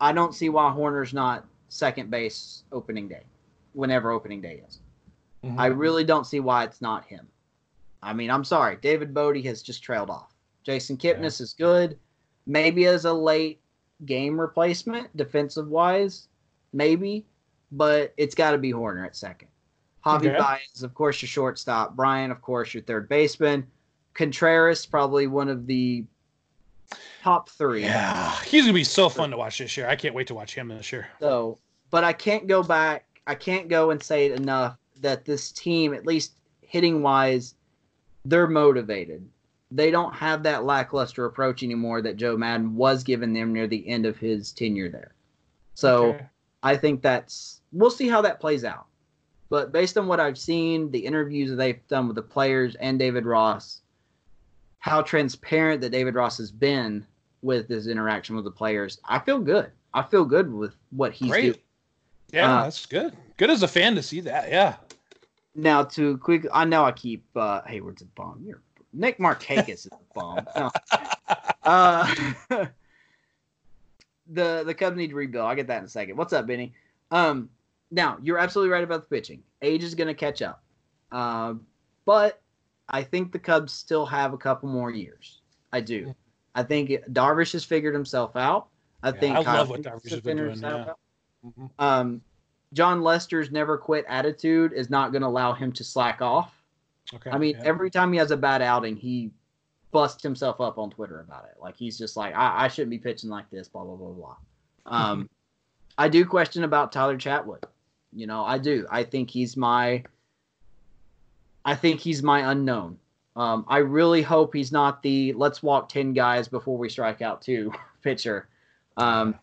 I 0.00 0.12
don't 0.12 0.34
see 0.34 0.48
why 0.48 0.70
Hoerner's 0.70 1.14
not 1.14 1.46
second 1.68 2.10
base 2.10 2.64
opening 2.72 3.08
day, 3.08 3.24
whenever 3.72 4.10
opening 4.10 4.40
day 4.40 4.62
is. 4.66 4.80
Mhm. 5.42 5.58
I 5.58 5.66
really 5.66 6.04
don't 6.04 6.26
see 6.26 6.40
why 6.40 6.64
it's 6.64 6.80
not 6.80 7.04
him. 7.06 7.26
I 8.02 8.12
mean, 8.12 8.30
I'm 8.30 8.44
sorry. 8.44 8.76
David 8.76 9.14
Bote 9.14 9.42
has 9.44 9.62
just 9.62 9.82
trailed 9.82 10.10
off. 10.10 10.34
Jason 10.62 10.96
Kipnis 10.96 11.40
is 11.40 11.52
good. 11.54 11.98
Maybe 12.46 12.86
as 12.86 13.04
a 13.06 13.12
late 13.12 13.60
game 14.04 14.38
replacement, 14.38 15.14
defensive 15.16 15.68
wise, 15.68 16.28
maybe, 16.72 17.24
but 17.72 18.12
it's 18.16 18.34
got 18.34 18.50
to 18.52 18.58
be 18.58 18.72
Hoerner 18.72 19.06
at 19.06 19.16
second. 19.16 19.48
Javi 20.04 20.26
Okay. 20.26 20.38
Baez, 20.38 20.82
of 20.82 20.94
course, 20.94 21.22
your 21.22 21.28
shortstop. 21.28 21.96
Brian, 21.96 22.30
of 22.30 22.42
course, 22.42 22.74
your 22.74 22.82
third 22.82 23.08
baseman. 23.08 23.66
Contreras, 24.12 24.86
probably 24.86 25.26
one 25.26 25.48
of 25.48 25.66
the 25.66 26.04
top 27.22 27.48
three. 27.48 27.82
Yeah, 27.82 28.38
he's 28.42 28.62
gonna 28.64 28.74
be 28.74 28.84
so 28.84 29.08
fun 29.08 29.30
to 29.30 29.36
watch 29.36 29.58
this 29.58 29.76
year. 29.76 29.88
I 29.88 29.96
can't 29.96 30.14
wait 30.14 30.26
to 30.28 30.34
watch 30.34 30.54
him 30.54 30.68
this 30.68 30.92
year. 30.92 31.08
So, 31.20 31.58
but 31.90 32.04
I 32.04 32.12
can't 32.12 32.46
go 32.46 32.62
back. 32.62 33.06
I 33.26 33.34
can't 33.34 33.68
go 33.68 33.90
and 33.90 34.02
say 34.02 34.26
it 34.26 34.38
enough 34.38 34.76
that 35.00 35.24
this 35.24 35.50
team, 35.50 35.94
at 35.94 36.06
least 36.06 36.34
hitting 36.60 37.02
wise, 37.02 37.54
they're 38.24 38.46
motivated. 38.46 39.26
They 39.70 39.90
don't 39.90 40.14
have 40.14 40.42
that 40.44 40.64
lackluster 40.64 41.24
approach 41.24 41.62
anymore 41.62 42.02
that 42.02 42.16
Joe 42.16 42.36
Maddon 42.36 42.76
was 42.76 43.02
giving 43.02 43.32
them 43.32 43.52
near 43.52 43.66
the 43.66 43.88
end 43.88 44.06
of 44.06 44.16
his 44.18 44.52
tenure 44.52 44.88
there. 44.90 45.14
So 45.74 46.10
Okay. 46.10 46.26
I 46.62 46.76
think 46.76 47.02
that's 47.02 47.60
we'll 47.72 47.90
see 47.90 48.08
how 48.08 48.22
that 48.22 48.40
plays 48.40 48.64
out. 48.64 48.86
But 49.54 49.70
based 49.70 49.96
on 49.96 50.08
what 50.08 50.18
I've 50.18 50.36
seen, 50.36 50.90
the 50.90 50.98
interviews 50.98 51.48
that 51.50 51.54
they've 51.54 51.86
done 51.86 52.08
with 52.08 52.16
the 52.16 52.22
players 52.22 52.74
and 52.74 52.98
David 52.98 53.24
Ross, 53.24 53.82
how 54.80 55.00
transparent 55.00 55.80
that 55.82 55.90
David 55.90 56.16
Ross 56.16 56.38
has 56.38 56.50
been 56.50 57.06
with 57.40 57.68
his 57.68 57.86
interaction 57.86 58.34
with 58.34 58.44
the 58.44 58.50
players, 58.50 58.98
I 59.04 59.20
feel 59.20 59.38
good. 59.38 59.70
I 59.94 60.02
feel 60.02 60.24
good 60.24 60.52
with 60.52 60.74
what 60.90 61.12
he's 61.12 61.30
Great. 61.30 61.42
doing. 61.42 61.58
yeah, 62.32 62.52
uh, 62.52 62.62
that's 62.64 62.84
good. 62.84 63.16
Good 63.36 63.48
as 63.48 63.62
a 63.62 63.68
fan 63.68 63.94
to 63.94 64.02
see 64.02 64.18
that. 64.22 64.50
Yeah. 64.50 64.74
Now 65.54 65.84
to 65.84 66.18
quick, 66.18 66.48
I 66.52 66.64
know 66.64 66.84
I 66.84 66.90
keep 66.90 67.24
uh, 67.36 67.60
Heyward's 67.60 68.02
a 68.02 68.06
bum. 68.06 68.42
You're 68.44 68.60
Nick 68.92 69.18
Markakis 69.18 69.68
is 69.68 69.88
a 69.92 70.14
bomb. 70.14 70.44
No. 70.56 70.70
Uh, 71.62 72.12
the 74.26 74.64
the 74.66 74.74
Cubs 74.74 74.96
need 74.96 75.10
to 75.10 75.14
rebuild. 75.14 75.46
I'll 75.46 75.54
get 75.54 75.68
that 75.68 75.78
in 75.78 75.84
a 75.84 75.88
second. 75.88 76.16
What's 76.16 76.32
up, 76.32 76.44
Benny? 76.44 76.74
Um, 77.12 77.50
now 77.90 78.18
you're 78.22 78.38
absolutely 78.38 78.72
right 78.72 78.84
about 78.84 79.02
the 79.08 79.14
pitching. 79.14 79.42
Age 79.62 79.82
is 79.82 79.94
going 79.94 80.08
to 80.08 80.14
catch 80.14 80.42
up, 80.42 80.62
uh, 81.12 81.54
but 82.04 82.40
I 82.88 83.02
think 83.02 83.32
the 83.32 83.38
Cubs 83.38 83.72
still 83.72 84.06
have 84.06 84.32
a 84.32 84.38
couple 84.38 84.68
more 84.68 84.90
years. 84.90 85.40
I 85.72 85.80
do. 85.80 86.14
I 86.54 86.62
think 86.62 86.90
Darvish 87.10 87.52
has 87.52 87.64
figured 87.64 87.94
himself 87.94 88.36
out. 88.36 88.68
I 89.02 89.08
Yeah, 89.08 89.20
think 89.20 89.36
I 89.36 89.44
Kyle 89.44 89.56
love 89.56 89.70
what 89.70 89.82
Darvish 89.82 90.10
has 90.10 90.20
been 90.20 90.36
doing, 90.36 90.60
yeah. 90.60 90.92
Mhm. 91.44 91.70
Um, 91.78 92.22
Jon 92.72 93.02
Lester's 93.02 93.50
never 93.50 93.78
quit 93.78 94.04
attitude 94.08 94.72
is 94.72 94.90
not 94.90 95.12
going 95.12 95.22
to 95.22 95.28
allow 95.28 95.52
him 95.52 95.72
to 95.72 95.84
slack 95.84 96.20
off. 96.20 96.60
Okay. 97.14 97.30
I 97.30 97.38
mean, 97.38 97.56
yeah. 97.56 97.64
every 97.64 97.90
time 97.90 98.12
he 98.12 98.18
has 98.18 98.30
a 98.30 98.36
bad 98.36 98.62
outing, 98.62 98.96
he 98.96 99.30
busts 99.92 100.22
himself 100.22 100.60
up 100.60 100.78
on 100.78 100.90
Twitter 100.90 101.20
about 101.20 101.44
it. 101.44 101.60
Like 101.60 101.76
he's 101.76 101.96
just 101.96 102.16
like, 102.16 102.34
I, 102.34 102.64
I 102.64 102.68
shouldn't 102.68 102.90
be 102.90 102.98
pitching 102.98 103.30
like 103.30 103.48
this, 103.50 103.68
blah 103.68 103.84
blah 103.84 103.96
blah 103.96 104.10
blah. 104.10 104.36
Um, 104.86 105.30
I 105.98 106.08
do 106.08 106.24
question 106.24 106.64
about 106.64 106.90
Tyler 106.90 107.16
Chatwood. 107.16 107.62
You 108.14 108.26
know, 108.26 108.44
I 108.44 108.58
do. 108.58 108.86
I 108.90 109.02
think 109.02 109.30
he's 109.30 109.56
my. 109.56 110.04
I 111.64 111.74
think 111.74 112.00
he's 112.00 112.22
my 112.22 112.50
unknown. 112.52 112.98
Um, 113.36 113.64
I 113.68 113.78
really 113.78 114.22
hope 114.22 114.54
he's 114.54 114.70
not 114.70 115.02
the 115.02 115.32
let's 115.32 115.62
walk 115.62 115.88
ten 115.88 116.12
guys 116.12 116.46
before 116.46 116.78
we 116.78 116.88
strike 116.88 117.22
out 117.22 117.42
two 117.42 117.72
pitcher. 118.02 118.48
Um, 118.96 119.34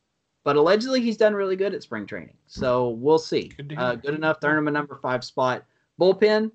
but 0.43 0.55
allegedly 0.55 1.01
he's 1.01 1.17
done 1.17 1.33
really 1.33 1.55
good 1.55 1.73
at 1.73 1.83
spring 1.83 2.05
training, 2.05 2.35
so 2.47 2.89
we'll 2.89 3.19
see. 3.19 3.51
Good 3.57 3.75
Uh, 3.77 3.95
good 3.95 4.15
enough 4.15 4.39
to 4.39 4.47
earn 4.47 4.57
him 4.57 4.67
a 4.67 4.71
number 4.71 4.97
five 5.01 5.23
spot. 5.23 5.65
Bullpen, 5.99 6.51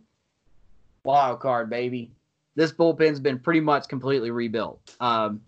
wild 1.05 1.41
card, 1.41 1.69
baby. 1.71 2.11
This 2.55 2.73
bullpen's 2.73 3.21
been 3.21 3.39
pretty 3.39 3.61
much 3.61 3.87
completely 3.87 4.31
rebuilt. 4.31 4.97
Um, 4.99 5.43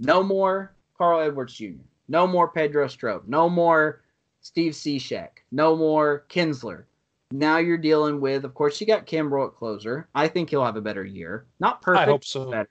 no 0.00 0.22
more 0.22 0.72
Carl 0.98 1.20
Edwards 1.20 1.54
Jr. 1.54 1.82
No 2.08 2.26
more 2.26 2.48
Pedro 2.48 2.88
Strop. 2.88 3.26
No 3.28 3.48
more 3.48 4.01
Steve 4.42 4.72
Cishek. 4.72 5.28
No 5.50 5.74
more 5.76 6.24
Kintzler. 6.28 6.84
Now 7.30 7.56
you're 7.58 7.78
dealing 7.78 8.20
with, 8.20 8.44
of 8.44 8.54
course, 8.54 8.80
you 8.80 8.86
got 8.86 9.06
Kimbrel 9.06 9.46
at 9.48 9.54
closer. 9.54 10.08
I 10.14 10.28
think 10.28 10.50
he'll 10.50 10.64
have 10.64 10.76
a 10.76 10.80
better 10.82 11.04
year. 11.04 11.46
Not 11.60 11.80
perfect. 11.80 12.02
I 12.08 12.10
hope 12.10 12.24
so. 12.24 12.50
better. 12.50 12.68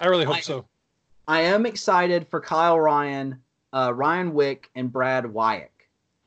I 0.00 0.06
really 0.06 0.24
hope 0.24 0.36
I- 0.36 0.40
so. 0.40 0.64
I 1.28 1.42
am 1.42 1.66
excited 1.66 2.26
for 2.28 2.40
Kyle 2.40 2.80
Ryan, 2.80 3.40
uh, 3.74 3.92
Ryan 3.94 4.32
Wick, 4.32 4.70
and 4.74 4.90
Brad 4.90 5.26
Wyatt. 5.30 5.70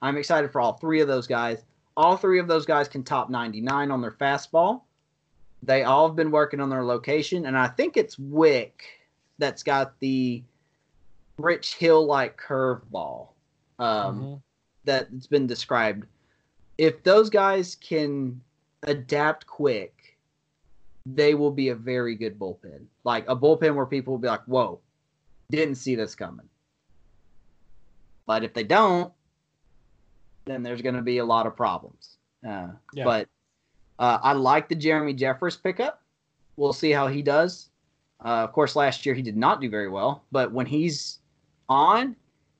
I'm 0.03 0.15
excited 0.15 0.51
for 0.51 0.61
all 0.61 0.73
three 0.73 1.01
of 1.01 1.07
those 1.07 1.25
guys. 1.25 1.63
All 1.97 2.15
three 2.17 2.39
of 2.39 2.47
those 2.47 2.65
guys 2.67 2.87
can 2.87 3.03
top 3.03 3.29
99 3.29 3.89
on 3.91 3.99
their 4.01 4.11
fastball. 4.11 4.83
They 5.63 5.83
all 5.83 6.07
have 6.07 6.15
been 6.15 6.29
working 6.31 6.59
on 6.59 6.69
their 6.69 6.83
location, 6.85 7.47
and 7.47 7.57
I 7.57 7.67
think 7.67 7.97
it's 7.97 8.17
Wick 8.19 8.83
that's 9.39 9.63
got 9.63 9.99
the 9.99 10.43
Rich 11.37 11.75
Hill 11.75 12.05
like 12.05 12.39
curveball. 12.39 13.29
Um, 13.79 14.21
Mhm. 14.21 14.41
That's 14.83 15.27
been 15.27 15.47
described. 15.47 16.05
If 16.77 17.03
those 17.03 17.29
guys 17.29 17.75
can 17.75 18.41
adapt 18.83 19.45
quick, 19.45 20.17
they 21.05 21.33
will 21.35 21.51
be 21.51 21.69
a 21.69 21.75
very 21.75 22.15
good 22.15 22.37
bullpen. 22.39 22.85
Like 23.03 23.27
a 23.27 23.35
bullpen 23.35 23.75
where 23.75 23.85
people 23.85 24.13
will 24.13 24.19
be 24.19 24.27
like, 24.27 24.43
"Whoa, 24.45 24.79
didn't 25.49 25.75
see 25.75 25.95
this 25.95 26.15
coming." 26.15 26.47
But 28.25 28.43
if 28.43 28.53
they 28.53 28.63
don't, 28.63 29.11
then 30.45 30.63
there's 30.63 30.81
going 30.81 30.95
to 30.95 31.01
be 31.01 31.17
a 31.17 31.25
lot 31.25 31.45
of 31.47 31.55
problems. 31.55 32.17
Uh, 32.47 32.69
Yeah. 32.93 33.03
But 33.03 33.29
uh, 33.99 34.19
I 34.21 34.33
like 34.33 34.69
the 34.69 34.75
Jeremy 34.75 35.13
Jeffress 35.13 35.61
pickup. 35.61 36.01
We'll 36.55 36.73
see 36.73 36.91
how 36.91 37.07
he 37.07 37.21
does. 37.21 37.69
Uh, 38.23 38.43
of 38.43 38.51
course, 38.51 38.75
last 38.75 39.05
year 39.05 39.15
he 39.15 39.21
did 39.21 39.37
not 39.37 39.61
do 39.61 39.69
very 39.69 39.89
well, 39.89 40.23
but 40.31 40.51
when 40.51 40.65
he's 40.65 41.19
on, 41.69 42.15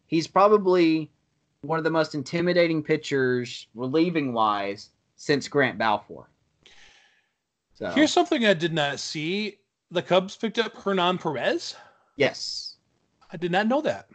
he's 0.07 0.27
probably 0.27 1.09
one 1.61 1.77
of 1.77 1.83
the 1.83 1.89
most 1.91 2.15
intimidating 2.15 2.81
pitchers, 2.83 3.67
relieving 3.75 4.33
wise, 4.33 4.89
since 5.15 5.47
Grant 5.47 5.77
Balfour. 5.77 6.27
So 7.73 7.89
Here's 7.91 8.11
something 8.11 8.45
I 8.45 8.53
did 8.53 8.73
not 8.73 8.99
see. 8.99 9.57
The 9.91 10.01
Cubs 10.01 10.35
picked 10.35 10.57
up 10.59 10.75
Hernan 10.75 11.17
Perez. 11.17 11.75
yes, 12.15 12.75
I 13.31 13.37
did 13.37 13.51
not 13.51 13.67
know 13.67 13.81
that. 13.81 14.07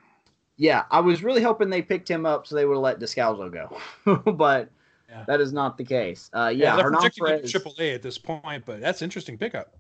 yeah, 0.57 0.85
I 0.91 1.01
was 1.01 1.23
really 1.23 1.43
hoping 1.43 1.71
they 1.71 1.83
picked 1.83 2.11
him 2.11 2.27
up 2.27 2.47
so 2.47 2.55
they 2.55 2.65
would 2.67 2.75
have 2.75 2.83
let 2.83 2.99
Descalso 3.01 3.51
go, 3.53 4.23
but 4.33 4.69
Yeah. 5.09 5.25
that 5.27 5.41
is 5.41 5.53
not 5.53 5.79
the 5.79 5.85
case. 5.85 6.31
Uh, 6.35 6.53
yeah, 6.55 6.75
they're 6.77 6.85
Hernan 6.85 6.99
projecting 7.01 7.25
Perez. 7.27 7.41
him 7.41 7.47
to 7.47 7.51
Triple 7.53 7.75
A 7.79 7.95
at 7.95 8.03
this 8.03 8.19
point, 8.19 8.65
but 8.67 8.81
that's 8.81 9.03
interesting 9.03 9.39
pickup. 9.39 9.75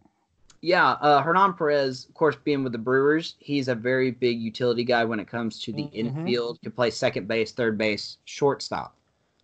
Yeah, 0.62 0.92
uh, 0.92 1.22
Hernan 1.22 1.54
Perez, 1.54 2.06
of 2.08 2.14
course, 2.14 2.36
being 2.42 2.62
with 2.64 2.72
the 2.72 2.78
Brewers, 2.78 3.36
he's 3.38 3.68
a 3.68 3.74
very 3.74 4.10
big 4.10 4.40
utility 4.40 4.84
guy 4.84 5.04
when 5.04 5.20
it 5.20 5.28
comes 5.28 5.60
to 5.62 5.72
the 5.72 5.82
Mhm. 5.84 5.90
infield. 5.94 6.60
Can 6.62 6.72
play 6.72 6.90
second 6.90 7.28
base, 7.28 7.52
third 7.52 7.76
base, 7.78 8.18
shortstop, 8.24 8.96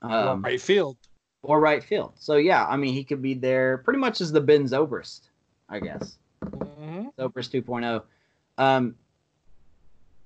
um, 0.02 0.42
right 0.42 0.60
field. 0.60 0.96
or 1.42 1.60
right 1.60 1.82
field. 1.82 2.12
So 2.16 2.36
yeah, 2.36 2.66
I 2.66 2.76
mean, 2.76 2.94
he 2.94 3.04
could 3.04 3.20
be 3.22 3.34
there 3.34 3.78
pretty 3.78 3.98
much 3.98 4.20
as 4.20 4.32
the 4.32 4.40
Ben 4.40 4.64
Zobrist, 4.64 5.28
I 5.68 5.80
guess. 5.80 6.16
Mhm. 6.42 7.14
Zobrist 7.16 7.50
2.0. 7.50 8.02
Um, 8.58 8.94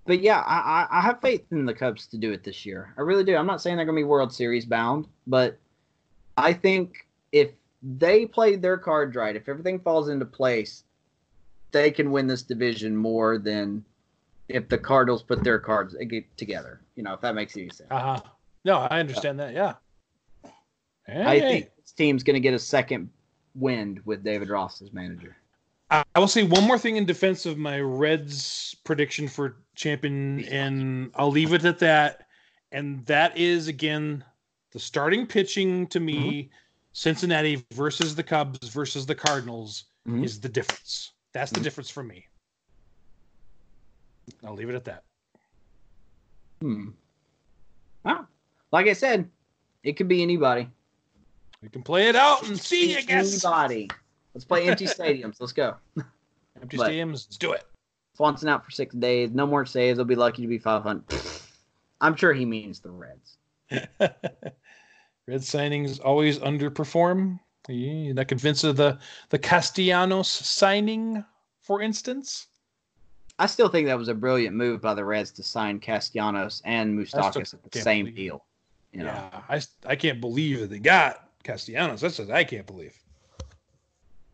but 0.07 0.21
yeah, 0.21 0.41
I, 0.41 0.87
I, 0.91 0.99
I 0.99 1.01
have 1.01 1.21
faith 1.21 1.45
in 1.51 1.67
the 1.67 1.75
Cubs 1.75 2.07
to 2.09 2.17
do 2.19 2.33
it 2.33 2.45
this 2.45 2.65
year. 2.65 2.95
I 2.97 3.01
really 3.01 3.25
do. 3.25 3.35
I'm 3.37 3.47
not 3.47 3.61
saying 3.61 3.77
they're 3.77 3.87
going 3.87 3.97
to 3.97 4.01
be 4.01 4.05
World 4.05 4.33
Series 4.33 4.65
bound, 4.65 5.09
but 5.27 5.59
I 6.37 6.53
think 6.53 7.07
if 7.33 7.51
they 7.83 8.27
play 8.27 8.57
their 8.57 8.79
cards 8.79 9.17
right, 9.17 9.37
if 9.37 9.49
everything 9.49 9.79
falls 9.81 10.09
into 10.09 10.25
place, 10.25 10.85
they 11.73 11.91
can 11.91 12.11
win 12.11 12.27
this 12.27 12.43
division 12.43 12.97
more 12.97 13.39
than 13.39 13.85
if 14.49 14.69
the 14.69 14.79
Cardinals 14.79 15.23
put 15.23 15.43
their 15.45 15.59
cards 15.59 15.95
together. 16.37 16.81
You 16.95 17.03
know, 17.03 17.15
if 17.15 17.21
that 17.21 17.35
makes 17.35 17.57
any 17.57 17.69
sense. 17.71 17.91
Uh-huh. 17.91 18.21
No, 18.65 18.79
I 18.79 19.01
understand 19.01 19.39
that. 19.41 19.53
Yeah. 19.55 19.75
I 21.09 21.39
think 21.39 21.71
this 21.81 21.93
team's 21.93 22.23
going 22.23 22.35
to 22.35 22.41
get 22.41 22.55
a 22.55 22.59
second 22.59 23.11
wind 23.55 24.01
with 24.05 24.25
David 24.25 24.49
Ross 24.49 24.83
as 24.83 24.93
manager. 24.93 25.37
I 25.91 26.05
I 26.17 26.19
will 26.19 26.29
say 26.29 26.45
one 26.45 26.65
more 26.65 26.79
thing 26.79 26.97
in 26.97 27.05
defense 27.05 27.45
of 27.45 27.59
my 27.59 27.79
Reds 27.79 28.75
prediction 28.85 29.29
for 29.29 29.59
champion, 29.75 30.43
and 30.47 31.11
I'll 31.15 31.31
leave 31.31 31.53
it 31.53 31.63
at 31.67 31.79
that. 31.81 32.27
And 32.73 33.05
that 33.05 33.37
is 33.37 33.69
again 33.69 34.25
the 34.73 34.81
starting 34.81 35.27
pitching 35.27 35.87
to 35.89 36.01
me, 36.01 36.51
Cincinnati 36.97 37.63
versus 37.75 38.15
the 38.15 38.23
Cubs 38.23 38.71
versus 38.71 39.05
the 39.05 39.15
Cardinals 39.15 39.85
Mhm. 40.09 40.25
is 40.25 40.41
the 40.41 40.49
difference. 40.49 41.13
That's 41.35 41.53
the 41.53 41.61
Mhm. 41.61 41.65
difference 41.65 41.91
for 41.91 42.03
me. 42.03 42.27
I'll 44.43 44.55
leave 44.55 44.71
it 44.71 44.75
at 44.75 44.85
that. 44.87 45.05
Hmm. 46.63 46.93
Well, 48.03 48.27
like 48.73 48.87
I 48.87 48.95
said, 48.95 49.31
it 49.83 49.99
could 49.99 50.09
be 50.09 50.23
anybody. 50.23 50.71
We 51.61 51.69
can 51.69 51.83
play 51.83 52.09
it 52.09 52.17
out 52.17 52.49
and 52.49 52.59
see, 52.59 52.97
I 52.97 53.03
guess. 53.03 53.45
Anybody. 53.45 53.91
Let's 54.33 54.47
play 54.47 54.67
empty 54.67 54.87
stadiums. 54.87 55.39
Let's 55.39 55.53
go. 55.53 55.77
Empty 56.63 56.79
But- 56.79 56.91
stadiums, 56.91 57.27
let's 57.27 57.37
do 57.37 57.53
it. 57.53 57.67
Swanson 58.15 58.49
out 58.49 58.65
for 58.65 58.71
six 58.71 58.95
days. 58.95 59.33
No 59.33 59.47
more 59.47 59.67
saves. 59.67 59.99
They'll 59.99 60.07
be 60.07 60.15
lucky 60.15 60.41
to 60.41 60.49
be 60.49 60.57
500. 60.59 61.05
I'm 62.01 62.17
sure 62.17 62.33
he 62.33 62.47
means 62.47 62.81
the 62.81 62.91
Reds. 62.91 63.37
Red 65.27 65.41
signings 65.41 66.01
always 66.05 66.39
underperform. 66.39 67.41
Yeah, 67.69 68.13
that 68.15 68.29
convinced 68.29 68.63
of 68.63 68.77
the 68.77 68.99
the 69.31 69.39
Castellanos 69.39 70.29
signing, 70.29 71.25
for 71.63 71.83
instance. 71.83 72.47
I 73.39 73.47
still 73.47 73.69
think 73.69 73.87
that 73.89 73.99
was 73.99 74.09
a 74.09 74.15
brilliant 74.15 74.57
move 74.57 74.81
by 74.81 74.95
the 74.95 75.05
Reds 75.05 75.31
to 75.33 75.43
sign 75.43 75.81
Castellanos 75.81 76.63
and 76.65 76.99
Moustakas 76.99 77.55
at 77.55 77.71
the 77.71 77.81
same 77.81 78.07
believe 78.07 78.17
deal. 78.17 78.45
You 78.93 79.01
know, 79.01 79.07
Yeah, 79.07 79.43
I 79.49 79.61
I 79.85 79.97
can't 79.97 80.21
believe 80.21 80.61
that 80.61 80.71
they 80.71 80.79
got 80.79 81.29
Castellanos. 81.43 82.01
That's 82.01 82.19
what 82.19 82.31
I 82.31 82.45
can't 82.45 82.67
believe. 82.67 82.95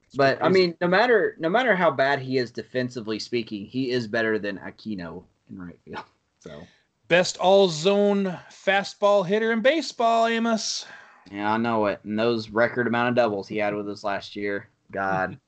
It's 0.05 0.17
but 0.17 0.43
I 0.45 0.51
mean, 0.51 0.77
no 0.83 0.89
matter 0.89 1.37
no 1.39 1.49
matter 1.49 1.75
how 1.75 1.91
bad 1.91 2.21
he 2.21 2.37
is 2.37 2.51
defensively 2.51 3.19
speaking, 3.19 3.65
he 3.65 3.91
is 3.91 4.07
better 4.07 4.39
than 4.39 4.59
Aquino 4.59 5.25
in 5.51 5.59
right 5.59 5.79
field. 5.85 6.05
So 6.43 6.67
best 7.13 7.37
all 7.37 7.69
zone 7.69 8.39
fastball 8.51 9.27
hitter 9.27 9.53
in 9.53 9.61
baseball, 9.61 10.27
Amos. 10.27 10.87
yeah, 11.31 11.53
I 11.53 11.59
know 11.59 11.85
it. 11.85 12.01
And 12.05 12.19
those 12.19 12.49
record 12.49 12.87
amount 12.87 13.11
of 13.11 13.15
doubles 13.17 13.47
he 13.47 13.59
had 13.59 13.75
with 13.75 13.87
us 13.91 14.03
last 14.03 14.35
year, 14.35 14.71
God, 14.91 15.39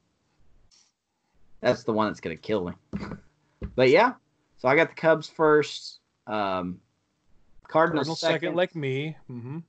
that's 1.62 1.82
the 1.84 1.92
one 1.94 2.08
that's 2.08 2.20
gonna 2.20 2.36
kill 2.36 2.66
me. 2.66 2.72
But 3.76 3.88
yeah, 3.88 4.12
so 4.58 4.68
I 4.68 4.76
got 4.76 4.90
the 4.90 4.94
Cubs 4.94 5.30
first, 5.30 6.00
um, 6.26 6.78
Cardinals, 7.66 8.08
Cardinals 8.08 8.20
second, 8.20 8.34
second, 8.34 8.56
like 8.56 8.76
me. 8.76 9.16
Mm-hmm. 9.30 9.60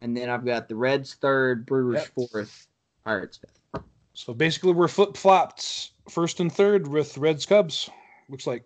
and 0.00 0.16
then 0.16 0.30
I've 0.30 0.46
got 0.46 0.68
the 0.70 0.74
Reds 0.74 1.16
third, 1.20 1.66
Brewers 1.66 2.08
Yep. 2.16 2.30
fourth, 2.30 2.66
Pirates 3.04 3.36
fifth. 3.36 3.82
So 4.14 4.32
basically, 4.32 4.72
we're 4.72 4.88
flip 4.88 5.18
flopped 5.18 5.90
first 6.08 6.40
and 6.40 6.50
third 6.50 6.88
with 6.88 7.18
Reds 7.18 7.44
Cubs. 7.44 7.90
Looks 8.30 8.46
like 8.46 8.64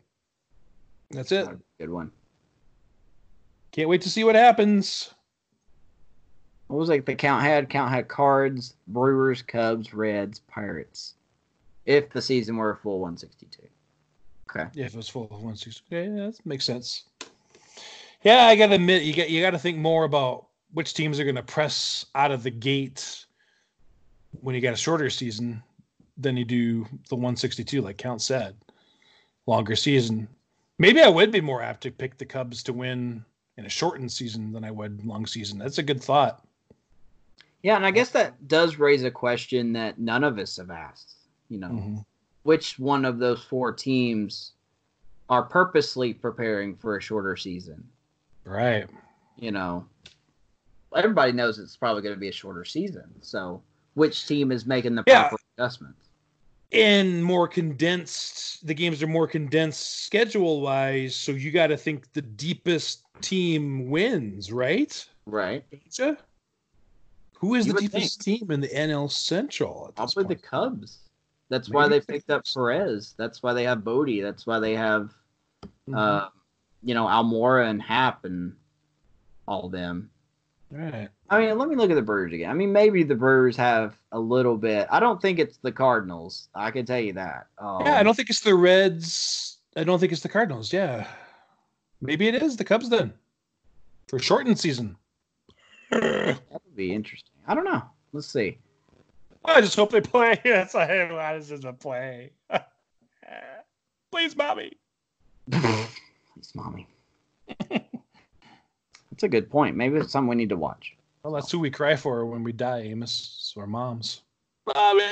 that's 1.11 1.33
it. 1.33 1.49
Good 1.81 1.91
one. 1.91 2.13
Can't 3.77 3.91
wait 3.91 4.01
to 4.01 4.11
see 4.11 4.25
what 4.25 4.35
happens. 4.35 5.11
What 6.69 6.79
was 6.79 6.89
like 6.89 7.05
the 7.05 7.15
count 7.15 7.43
had? 7.43 7.69
Count 7.69 7.91
had 7.91 8.09
Cards, 8.09 8.75
Brewers, 8.89 9.43
Cubs, 9.43 9.93
Reds, 9.93 10.39
Pirates. 10.49 11.13
If 11.85 12.09
the 12.09 12.23
season 12.23 12.57
were 12.57 12.71
a 12.71 12.77
full 12.77 13.01
162. 13.01 13.69
Okay. 14.49 14.71
Yeah, 14.73 14.87
if 14.87 14.95
it 14.95 14.97
was 14.97 15.11
full 15.11 15.25
of 15.25 15.31
160. 15.31 15.85
Okay, 15.93 16.09
yeah, 16.09 16.27
that 16.27 16.47
makes 16.47 16.65
sense. 16.65 17.05
Yeah, 18.23 18.47
I 18.47 18.57
gotta 18.57 18.77
admit, 18.77 19.03
you 19.03 19.15
got 19.15 19.29
you 19.29 19.43
got 19.43 19.51
to 19.51 19.59
think 19.59 19.77
more 19.77 20.05
about 20.05 20.47
which 20.73 20.95
teams 20.95 21.21
are 21.21 21.25
going 21.25 21.37
to 21.37 21.43
press 21.43 22.07
out 22.15 22.31
of 22.31 22.43
the 22.43 22.51
gate 22.51 23.27
when 24.41 24.55
you 24.55 24.63
got 24.63 24.73
a 24.73 24.77
shorter 24.77 25.11
season 25.11 25.63
than 26.17 26.39
you 26.39 26.47
do 26.47 26.87
the 27.11 27.15
162, 27.15 27.83
like 27.83 27.99
Count 27.99 28.23
said. 28.23 28.57
Longer 29.47 29.77
season. 29.77 30.29
Maybe 30.79 31.03
I 31.03 31.09
would 31.09 31.31
be 31.31 31.43
more 31.43 31.61
apt 31.61 31.83
to 31.83 31.91
pick 31.91 32.17
the 32.17 32.25
Cubs 32.25 32.63
to 32.65 32.73
win 32.73 33.23
in 33.59 33.67
a 33.67 33.69
shortened 33.69 34.13
season 34.13 34.53
than 34.53 34.65
I 34.65 34.71
would 34.71 35.05
long 35.07 35.27
season. 35.27 35.59
That's 35.59 35.79
a 35.79 35.83
good 35.83 36.03
thought. 36.03 36.45
Yeah, 37.63 37.77
and 37.77 37.87
I 37.87 37.91
guess 37.91 38.11
that 38.11 38.47
does 38.49 38.79
raise 38.79 39.03
a 39.03 39.11
question 39.11 39.73
that 39.73 39.99
none 39.99 40.25
of 40.25 40.39
us 40.39 40.57
have 40.57 40.71
asked. 40.71 41.15
You 41.49 41.59
know, 41.59 41.69
Mhm. 41.69 42.05
which 42.43 42.79
one 42.79 43.05
of 43.05 43.19
those 43.19 43.43
four 43.43 43.73
teams 43.73 44.53
are 45.29 45.43
purposely 45.43 46.13
preparing 46.15 46.77
for 46.77 46.97
a 46.97 47.01
shorter 47.01 47.37
season? 47.37 47.89
Right. 48.45 48.89
You 49.37 49.51
know, 49.53 49.87
everybody 50.95 51.33
knows 51.33 51.59
it's 51.59 51.77
probably 51.77 52.03
going 52.03 52.15
to 52.15 52.21
be 52.21 52.29
a 52.29 52.33
shorter 52.33 52.65
season. 52.65 53.11
So, 53.23 53.63
which 53.95 54.27
team 54.27 54.53
is 54.53 54.67
making 54.67 54.95
the 54.95 55.03
Yeah. 55.07 55.29
proper 55.29 55.43
adjustments? 55.57 56.09
And 56.73 57.25
more 57.25 57.47
condensed 57.49 58.67
the 58.67 58.75
games 58.75 59.03
are 59.03 59.07
more 59.07 59.29
condensed 59.29 60.05
schedule 60.05 60.61
wise 60.61 61.15
so 61.15 61.33
you 61.33 61.51
got 61.53 61.69
to 61.69 61.77
think 61.77 62.13
the 62.13 62.23
deepest 62.23 63.05
team 63.21 63.89
wins 63.89 64.51
right 64.51 65.07
Right. 65.27 65.65
Gotcha. 65.71 66.19
who 67.37 67.55
is 67.55 67.67
You 67.67 67.73
the 67.75 67.81
deepest 67.81 68.21
team 68.21 68.51
in 68.51 68.61
the 68.61 68.69
nl 68.69 69.11
central 69.11 69.93
Probably 69.95 70.25
the? 70.25 70.35
Cubs. 70.37 70.99
That's 71.49 71.71
why 71.71 71.87
they 71.89 72.01
picked 72.01 72.31
up 72.31 72.43
Perez. 72.53 73.15
That's 73.17 73.43
why 73.43 73.53
they 73.53 73.63
have 73.65 73.85
Bote. 73.85 74.21
That's 74.21 74.47
why 74.47 74.59
they 74.59 74.75
have, 74.75 75.15
Mhm. 75.89 75.97
uh, 75.97 76.29
you 76.83 76.95
know, 76.95 77.07
Almora 77.07 77.71
and 77.71 77.81
Happ 77.81 78.25
and 78.25 78.57
all 79.47 79.69
them. 79.69 80.11
Right 80.71 81.09
I 81.29 81.41
mean, 81.41 81.59
let 81.59 81.69
me 81.69 81.75
look 81.77 81.91
at 81.91 81.95
the 81.95 82.03
Brewers 82.03 82.33
again. 82.33 82.51
I 82.51 82.55
mean, 82.55 82.73
maybe 82.73 83.03
the 83.03 83.15
Brewers 83.17 83.57
have 83.57 83.97
a 84.13 84.19
little 84.19 84.57
bit. 84.57 84.87
I 84.91 85.01
don't 85.01 85.21
think 85.21 85.39
it's 85.41 85.57
the 85.59 85.73
Cardinals. 85.73 86.49
I 86.55 86.71
can 86.71 86.87
tell 86.87 87.01
you 87.01 87.13
that. 87.15 87.47
Um, 87.59 87.83
yeah 87.85 87.99
i 87.99 88.03
don't 88.03 88.15
think 88.15 88.31
it's 88.31 88.41
the 88.41 88.55
reds 88.55 89.59
i 89.77 89.85
don't 89.85 89.99
think 89.99 90.13
it's 90.13 90.23
the 90.23 90.29
cardinals 90.29 90.73
yeah 90.73 91.07
maybe 92.01 92.29
it 92.29 92.35
is 92.43 92.57
the 92.57 92.65
cubs 92.65 92.89
then 92.89 93.13
for 94.09 94.19
shortened 94.19 94.59
season 94.59 94.97
that 95.91 96.39
would 96.51 96.77
be 96.77 96.93
interesting. 96.93 97.33
I 97.47 97.55
don't 97.55 97.65
know. 97.65 97.83
Let's 98.13 98.27
see. 98.27 98.59
i 99.45 99.61
just 99.61 99.77
hope 99.77 99.91
they 99.91 100.01
play 100.01 100.41
that's 100.45 100.75
why 100.75 100.85
i 100.87 101.13
wanted 101.13 101.43
them 101.45 101.61
to 101.61 101.73
play 101.73 102.31
please 104.11 104.37
mommy 104.37 104.73
Please, 106.37 106.53
mommy. 106.55 106.87
That's 109.17 109.23
a 109.23 109.29
good 109.29 109.49
point. 109.49 109.77
Maybe 109.77 109.97
it's 109.97 110.13
something 110.13 110.29
we 110.29 110.37
need 110.37 110.51
to 110.51 110.59
watch. 110.59 110.95
Well, 111.23 111.33
that's 111.33 111.51
who 111.51 111.59
we 111.59 111.71
cry 111.71 111.97
for 111.97 112.27
when 112.27 112.43
we 112.43 112.53
die, 112.53 112.81
Amos. 112.81 113.39
It's 113.41 113.57
our 113.57 113.67
moms. 113.67 114.21
Mommy! 114.67 115.05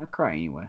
I 0.00 0.06
cry 0.10 0.32
anyway. 0.32 0.68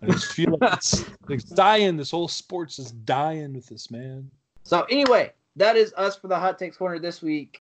I 0.00 0.06
just 0.06 0.32
feel 0.32 0.56
like 0.58 0.72
it's, 0.72 1.04
it's 1.28 1.44
dying. 1.44 1.98
This 1.98 2.10
whole 2.10 2.26
sports 2.26 2.78
is 2.78 2.92
dying 2.92 3.52
with 3.52 3.66
this 3.66 3.90
man. 3.90 4.30
So 4.62 4.86
anyway, 4.88 5.34
that 5.56 5.76
is 5.76 5.92
us 5.98 6.16
for 6.16 6.28
the 6.28 6.38
hot 6.38 6.58
takes 6.58 6.78
corner 6.78 6.98
this 6.98 7.20
week. 7.20 7.60